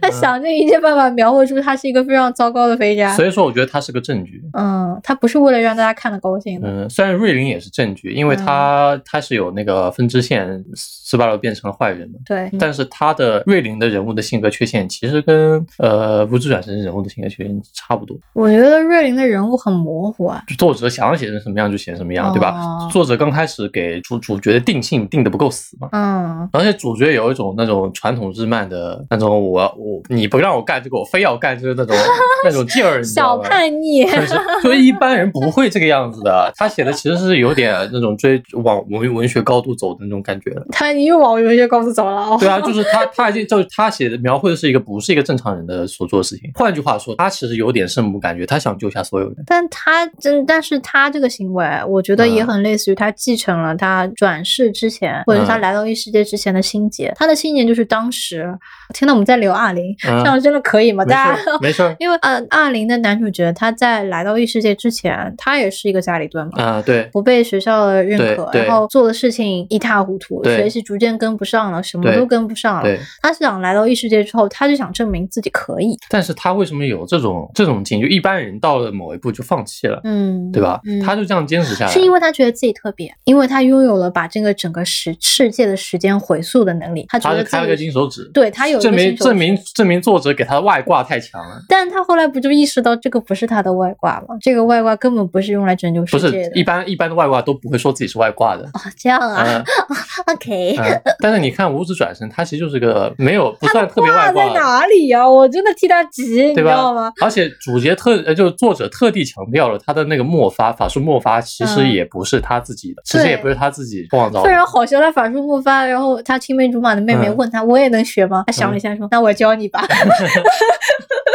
[0.00, 3.10] 他嗯想尽一切办法描绘出他是一个非常糟糕的肥宅。
[3.12, 4.42] 所以说我觉得他是个证据。
[4.58, 6.68] 嗯，他不是为了让大家看得高兴的。
[6.68, 7.70] 嗯，虽然瑞林也是
[8.12, 12.14] 因为他他是有那个分支线，斯巴鲁变成了坏人嘛。
[12.24, 20.42] 对，但是他的瑞林的人物的性格缺陷其实跟呃无知转身人物的性格缺陷差不多，我觉得瑞林的人物很模糊啊。
[20.58, 22.88] 作者想要写成什么样就写什么样，对吧哦？
[22.92, 31.96] 作者刚开始给主主角的定性定的不够死嘛，嗯，而且主角有一种那种传统日漫的那种我我你不让我干这个我非要干，就是那种
[32.44, 33.48] 那种劲儿，你知道小吗？
[33.48, 34.04] 叛逆。
[34.04, 36.52] 就是，所以一般人不会这个样子的。
[36.56, 40.66] 他写的其实是有点那种追往文文学高度走的那种感觉了。
[40.70, 42.36] 他又往文学高度走了哦。
[42.38, 46.50] 对啊，就是他，他已经就是他写的描绘的是一个不是一个正常人的所做的事情。
[46.54, 49.36] 换句话说，他其实有点圣母感觉，他想救下所有人。
[49.46, 57.12] 但他真，但是他这个行为，我觉得也嗯很类似于他继承了他转世之前，或者是他嗯来到异世界之前的心结。
[57.16, 58.46] 他的心结就是当时，
[58.94, 61.04] 天呐，我们在聊二零，嗯这样真的可以吗？
[61.04, 61.94] 大家事，没事儿。
[62.00, 66.62] 因为呃，二零的男主角他在来到异世界之前，他也是一个家里蹲嘛。
[66.62, 72.98] 啊，对，不被学校的认可，然后做的事情一塌糊涂，对学习逐渐跟不上了，什么都跟不上了。
[73.20, 75.96] 他是想来到异世界之后，他就想证明自己可以。
[76.08, 78.00] 但是他为什么有这种这种劲？
[78.00, 80.80] 就一般人到了某一步就放弃了，嗯，对吧？
[80.86, 81.90] 嗯他就这样坚持下来。
[81.90, 91.60] 是因为他觉得自己特别，因为他拥有了把这个整个世世界的时间回溯的能力，他觉得开了个金手指，对他有证明证明证明作者给他的外挂太强了。
[91.68, 94.36] 但他后来不就意识到这个不是他的外挂吗？
[94.40, 96.56] 这个外挂根本不是用来拯救世不是界的。
[96.56, 98.64] 一般一般的外挂都不会说自己是外挂的。
[98.74, 99.64] 哦，这样啊、嗯
[100.26, 107.12] o k 嗯，但是你看五指转身，他其实就是个没有不算特别外挂在 哪里呀、我真的替他急，你知道吗？？
[107.22, 114.56] 而且主角特呃，就是作者特地强调了他的那个末发法术末发，其实嗯也不是他自己的，其实也不是他自己创造非的。
[114.56, 119.84] 常好笑，他法术墨发，然后他青梅竹马的妹妹嗯问他：“我也能学吗？”他想了一下说：“那我教你吧。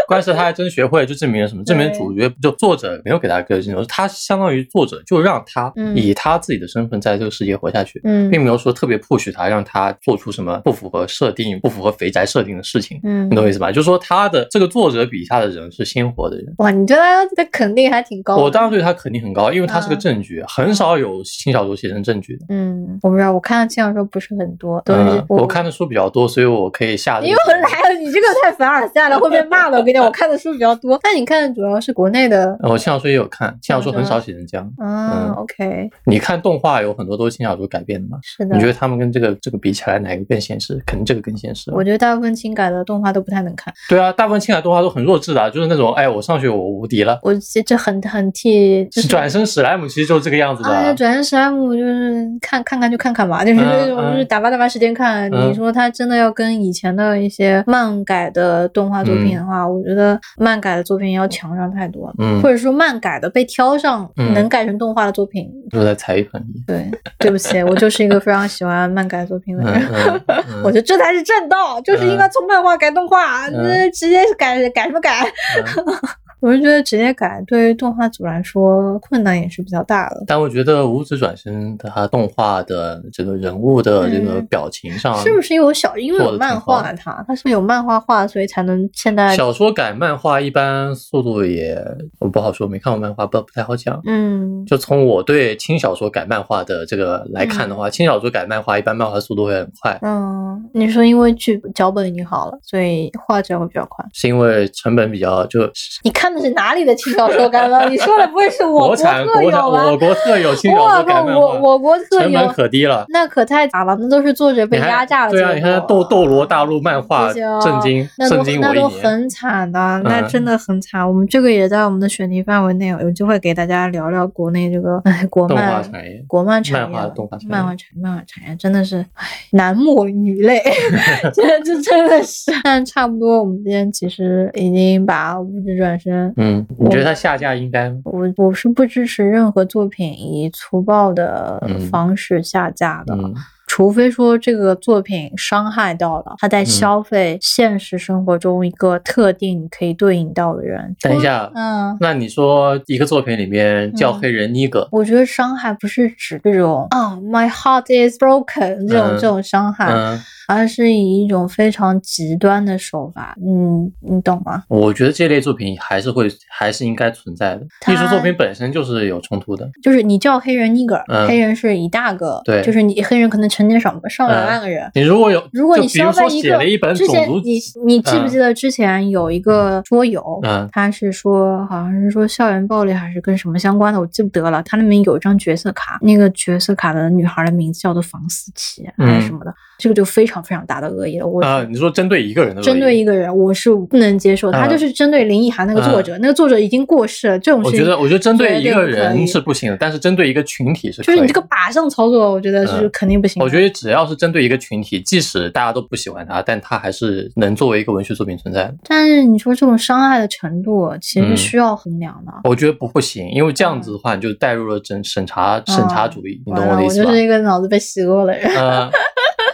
[0.08, 1.64] 关键是他还真学会，就证明了什么？
[1.64, 13.00] 证明主角就作者没有给他个镜头，他相当于作者就让他嗯以他自己的身份在这个世界活下去”，嗯并没有说特别 push 他，让他做出什么不符合设定、不符合肥宅设定的事情。
[13.04, 13.72] 嗯你，懂我意思吧？
[13.72, 16.46] 就是说他的这个作者笔下的人是鲜活的人。
[16.60, 18.38] 哇，你觉得他的肯定还挺高。
[18.38, 22.46] 我当然对他肯定很高，因为他是个嗯正剧，很少有轻小说写成正剧的。
[22.50, 27.62] 嗯，我不知道，我看的轻小说不是很多，都是、嗯，我看的书比较多，所以我可以下这你又个结论。
[27.62, 29.78] 来了，你这个太凡尔赛了，会被骂的。
[29.78, 32.58] 我跟你讲，我看的书比较多，但你看的主要是国内的。
[32.62, 34.70] 呃我轻小说也有看，轻小说很少写成这样。
[34.80, 38.18] 嗯嗯，OK，你看动画有很多都是轻小说改编的嘛？
[38.24, 38.56] 是的。
[38.56, 40.82] 你觉得他们跟这个这个比起来，哪个更现实？
[40.86, 41.72] 肯定这个更现实。
[41.74, 50.94] 我觉得大部分轻改的动画都不太能看，对啊，大部分轻改动画都很弱智的啊，就是那种哎，我上学我无敌了，我这这很很替 就是转身史莱姆其实就是这个样子的哎，啊。
[50.94, 55.30] 转身史莱姆就是看看看就看看吧，就是嗯那种就是嗯打发打发时间看。
[55.34, 66.62] 嗯你说他真的要跟以前的一些漫改的动画作品的话，我觉得漫改的作品要强上太多或者说漫改的被挑上嗯能改成动画的作品，就在踩一盆泥。
[66.68, 70.22] 对，对不起，我就是一个非常喜欢漫改作品的嗯人。
[70.64, 75.26] 我觉得这才是正道，就是应该从漫画改动画，嗯直接改改什么改？
[76.42, 80.24] 嗯我是觉得直接改对于动画组来说困难也是比较大的。
[80.28, 91.76] 但我觉得五指转身它动画的这个人物的这个嗯表情上，是不是有小因为做得挺有漫画它它，它是有漫画化，所以才能现在小说改漫画一般速度也
[92.20, 94.00] 我不好说，没看过漫画，不不太好讲。
[94.06, 104.06] 嗯就从我对轻小说改漫画的这个来看的话，轻小说改漫画一般漫画速度会很快，嗯，你说因为剧脚本已经好了，所以画质会比较快。
[104.14, 105.62] 是因为成本比较就
[106.04, 107.90] 你看的是哪里的轻小说改漫？
[107.92, 109.86] 你说的不会是我国产特国产有吧？
[109.92, 113.06] 我国特有轻小哇不，说改漫，我我国特成本有，可低了。
[113.10, 115.32] 那可太惨了，那都是作者被压榨了。
[115.32, 118.74] 对啊，你看斗斗罗大陆漫画震惊那都震惊那。
[118.74, 121.08] 都很惨的，那嗯真的很惨。
[121.08, 127.14] 我们这个也在我们的选题范围内，有机会给大家聊聊国内这个哎国漫产业国漫产业漫画
[127.50, 130.62] 漫画产漫画产业真的是唉男莫女泪，
[131.34, 132.52] 这这真的是。
[132.64, 136.17] 但差不多，我们今天其实已经把物质转身。
[136.38, 137.90] 嗯，你觉得它下架应该？
[138.04, 143.34] 我我是不支持任何作品以粗暴的嗯方式下架的，嗯
[143.70, 150.96] 除非说这个作品伤害到了他在嗯消费现实生活中一个特定可以对应到的人。
[151.02, 163.36] 等一下嗯，那你说一个作品里面叫嗯黑人尼格，我觉得伤害不是指这种啊、m y heart is broken 这种、嗯这种伤害，嗯，而是以一种非常极端的手法。
[163.46, 164.64] 嗯，你懂吗？
[164.68, 167.62] 我觉得这类作品还是会还是应该存在的。
[167.92, 169.70] 艺术作品本身就是有冲突的。
[169.84, 174.90] 就是你叫黑人 nigger，、嗯黑人是一大个，对就是你黑人可能成千上上百嗯万个人。
[174.96, 184.62] 你如果有，如果你就比如说消费一个写了一本之前你你记不嗯记得之前有一个桌游，嗯他是说好像是说校园暴力还是跟什么相关的，我记不得了。
[184.64, 191.28] 它里面有一张角色卡，那个角色卡的女孩的名字叫做房思琪还是什么的，这个就非常非常大的恶意了。
[191.28, 194.52] 我嗯啊，你说针对一个人的针对一个人，我是不能接受。
[194.52, 201.02] 他嗯就是针对林奕涵那个作者，那个作者已经过世了，这种事情我觉得，我觉得针对一个人是不行的，但是针对一个群体是。
[201.02, 203.46] 就是你这个靶向操作，我觉得是嗯肯定不行的。
[203.46, 208.76] 我觉得只要是针对一个群体，即使大家都不喜欢他，但他还是能作为一个文学作品存在的。
[208.88, 212.32] 但是你说这种伤害的程度，其实嗯需要衡量的。
[212.44, 217.10] 我觉得不不行，因为这样子的话，你就带入了审审查审查主义，你懂我，的意思吧？
[217.10, 218.44] 我就是一个脑子被洗过的人。
[218.56, 218.90] 呃，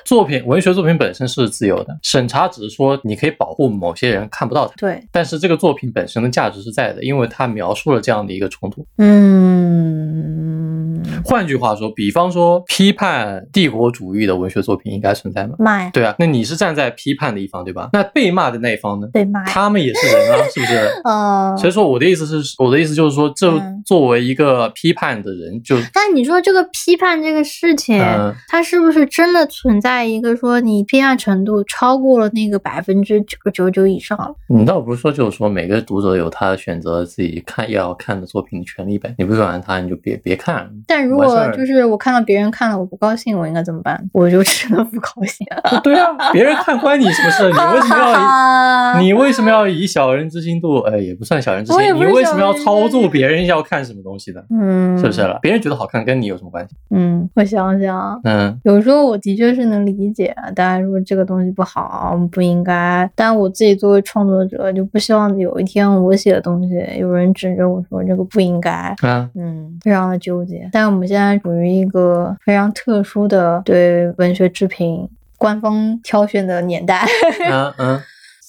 [0.06, 8.86] 作品文学作品本身是自由的，审查只是说你可以保护某些人看不到它，对，但是这个作品本身的价值是在的，因为它描述了这样的一个冲突。
[8.98, 15.56] 嗯，换句话说，比方说批判帝国主义的文学作品应该存在吗？
[15.60, 17.90] 骂呀，对啊，那你是站在批判的一方，对吧？
[17.94, 19.08] 那被骂的那一方呢？
[19.14, 19.44] 被骂。
[19.46, 20.76] 他们也是人啊， 是不是？
[21.04, 34.34] 呃，所以说我的意思是，我的意思就是说，这嗯作为一个批判的人，就但你说这个批判这个事情，嗯它是不是真的存在一个说你偏爱程度超过了那个百分之九九九以上了？
[34.48, 39.14] 你倒不是说，就是说每个读者有他选择自己看要看的作品的权利呗。
[39.18, 40.70] 你不喜欢他，你就别别看。
[40.88, 44.02] 但如果就是我看到别人看了我不高兴，我应该怎么办？
[44.14, 45.46] 我就只能不高兴。
[45.84, 47.44] 对啊， 别人看关你什么事？
[47.50, 50.80] 你为什么要以 你为什么要以小人之心度？
[50.80, 54.46] 哎，也不算小人之心，你为什么要操作别人要看什么东西的？
[54.50, 55.40] 嗯，是不是了？
[55.42, 56.76] 别人觉得好看跟你有什么关系？
[56.92, 63.10] 嗯，我想想，嗯有时候我的确是能理解，大家说这个东西不好，不应该。
[63.16, 68.72] 但我自己作为创作者，就不希望有一天我写的东西有人指着我说这个不应该。
[69.02, 70.70] 啊，嗯，非常的纠结。
[70.72, 75.08] 但我们现在处于一个非常特殊的对文学制品
[75.38, 77.06] 官方挑选的年代，
[77.50, 78.02] 嗯嗯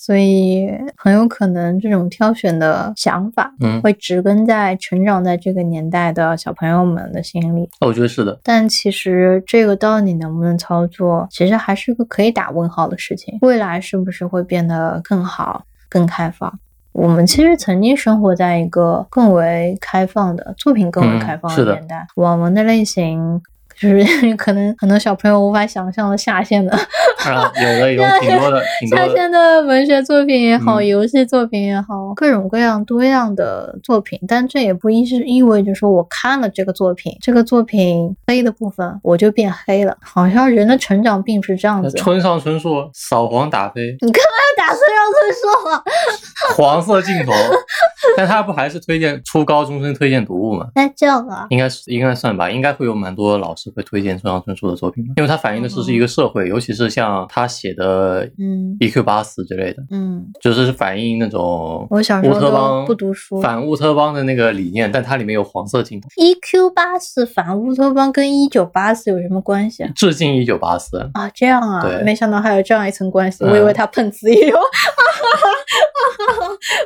[0.04, 7.66] 所以很有可能这种挑选的想法嗯，会植根在成长在这个年代的小朋友们的心里。
[7.80, 8.38] 我觉得是的。
[8.42, 13.38] 但其实这个到底能不能操作，其实还是个可以打问号的事情。
[13.40, 16.52] 未来是不是会变得更好、更开放？
[16.92, 23.40] 我们其实曾经生活在一个更为开放的作品更为嗯开放的年代，网文的类型。
[23.78, 24.04] 就是
[24.36, 26.72] 可能很多小朋友无法想象的下线的
[27.24, 29.14] 啊，有的有 挺多的，挺多下的。
[29.14, 41.90] 线的文学作品也好，嗯游戏作品也好，各种各样多样的作品，但这也不意是意味着说我看了这个作品，这个作品黑的部分我就变黑了，好像人的成长并不是这样子。
[41.96, 45.82] 村上春树扫黄打非，你干嘛要打村上春树啊？
[46.56, 47.32] 黄色镜头，
[48.16, 50.66] 但他不还是推荐初高中生推荐读物吗？
[50.74, 55.14] 那这样啊，应该是应该算吧，应该会有蛮多老师师会推荐村上春树的作品吗？
[55.16, 59.02] 因为他反映的是是一个社会，尤其是像他写的嗯《E.Q.
[59.02, 63.40] 八四》之类的，嗯，就是反映那种我小时候都乌托邦不读书。
[63.40, 66.70] 反乌托邦的那个理念，但它里面有黄色镜头，E.Q.
[66.70, 69.90] 八四反乌托邦跟一九八四有什么关系啊？
[69.94, 70.98] 致敬一九八四。
[71.14, 74.58] 啊，这样啊对，没想到还有这样一层关系，嗯我以为他碰瓷也有。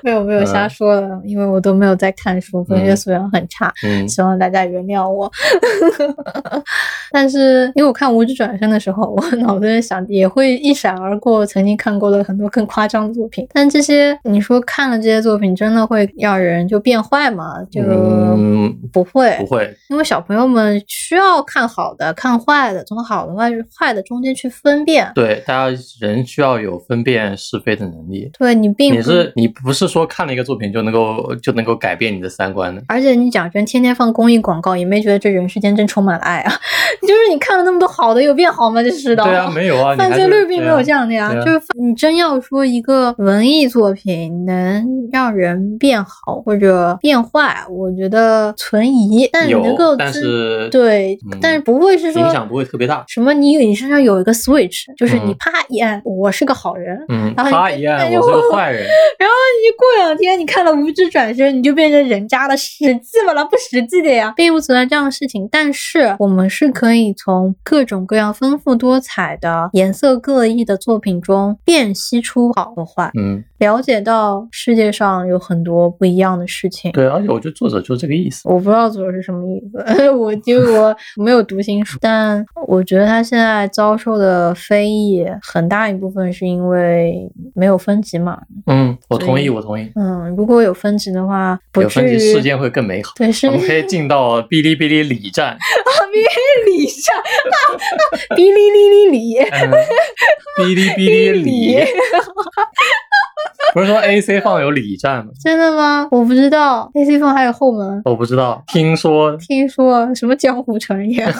[0.03, 5.31] 没有没有瞎说了，因为我都没有在看书，文学素养很差，嗯希望大家原谅我。
[7.11, 13.47] 但是因为我看《无职转身》的时候，我脑子里想也会一闪而过曾经看过的很多更夸张的作品。
[13.53, 17.55] 但这些你说看了这些作品，真的会让人就变坏吗？
[17.71, 25.11] 就嗯，不会，不会，因为小朋友们需要看好的、看坏的，从好的、坏坏的中间去分辨。
[25.15, 28.31] 对，大家人需要有分辨是非的能力。
[28.39, 32.83] 对你并不你是你不是说看了一个作品就能够就能够改变你的三观的。
[32.89, 36.53] 而且你讲真，天天放公益广告，也没觉得这人世间真充满了爱啊。
[37.03, 38.83] 就是你看了那么多好的，有变好吗？
[38.83, 39.25] 这世道。
[39.25, 53.05] 对啊，没有啊，犯罪率并没有降的呀，就是你真要说一个文艺作品能让人变好或者变坏，我觉得存疑，但能够但知是对，嗯但是不会是说影响不会特别大。
[53.09, 58.83] 什么你你身上有一个 switch，就是你嗯啪一按，我是个好人，嗯，然后他一按，我是个坏人。
[59.19, 65.49] 然后你过两天你看了《无知转身》，你就变成人渣了， 实际吧了，不实际的呀，并不存在这样的事情。
[65.51, 76.91] 但是我们是可以从各种各样丰富多彩的、颜色各异的作品中辨析出好和坏，嗯，了解到世界上有很多不一样的事情。
[76.93, 78.49] 对，而且我觉得作者就是这个意思。
[78.49, 88.41] 我不知道作者是什么意思， 我就 我没有读心术，但我觉得他现在遭受的非议很大一部分是因为没有分级嘛。
[88.67, 89.91] 嗯，我同意，我同意。
[89.95, 93.13] 嗯，如果有分级的话，不有分级，世界会更美好。
[93.17, 95.57] 对是我们可以进到哔哩哔哩里站，
[96.19, 96.48] 里上，
[98.37, 99.71] 哔哩哩哩哩，嗯，
[100.59, 101.79] 哔哩哔哩里，
[103.75, 105.31] 不是说 A C 放有里站吗？
[105.43, 106.09] 真的吗？
[106.11, 108.01] 我不知道，AC 放还有后门。
[108.05, 109.37] 我不知道，听说。
[109.37, 111.33] 听说什么江湖传言，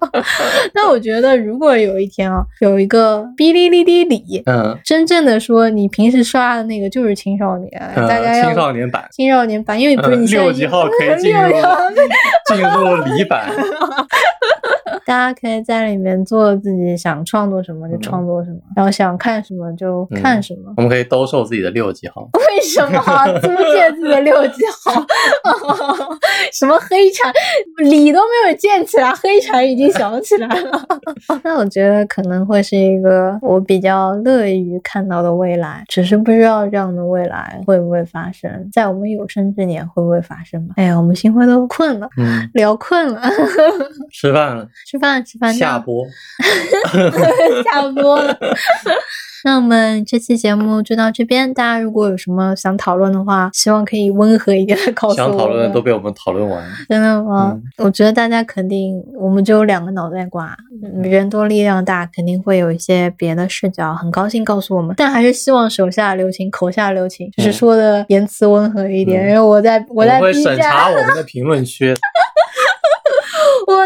[0.74, 4.76] 那我觉得如果有一天啊，有一个哔哩哩哩里，嗯。
[4.84, 11.50] 真正的说你平时刷的那个就是青少年，呃大家要青少年版，青少年版，因为不是嗯你现在已经六级号可以进入
[12.46, 13.50] 进入里版。
[15.06, 20.72] 大家可以在里面做自己想创作什么就创作什么，然后想看什么就看什么。
[20.76, 22.28] 我们可以兜售自己的六级号。
[22.34, 25.04] 为什么租借自己的六级号？
[26.52, 27.32] 什么黑产
[27.78, 30.82] 理都没有建起来，黑产已经想起来了。
[31.42, 40.74] 那我觉得可能会是一个我比较乐于看到的未来，只是不知道这样的未来会不会发生，在我们有生之年会不会发生吧？
[40.76, 43.22] 哎呀，我们新婚都困了，嗯，聊困了，
[44.12, 46.04] 吃饭了，吃饭吃饭，下播。
[47.64, 48.38] 下播了。
[49.44, 55.36] 那我们这期节目就到这边，大家如果有什么想讨论的话，希望可以温和一点的告诉我们。
[55.36, 56.64] 想讨论的都被我们讨论完。
[56.88, 57.50] 真的吗？
[57.52, 64.94] 嗯我觉得大家肯定，我们只有两个脑袋瓜，嗯人多力量大，肯定会有一些别的视角，很高兴告诉我们。
[64.96, 71.92] 但还是希望手下留情，口下留情，就是嗯说的言辞温和一点，嗯因为我在我在审查，我们的评论区。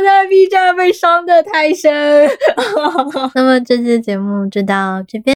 [0.02, 2.28] 在 B 站被伤的太深。
[3.34, 5.34] 那么这期节目就到这边。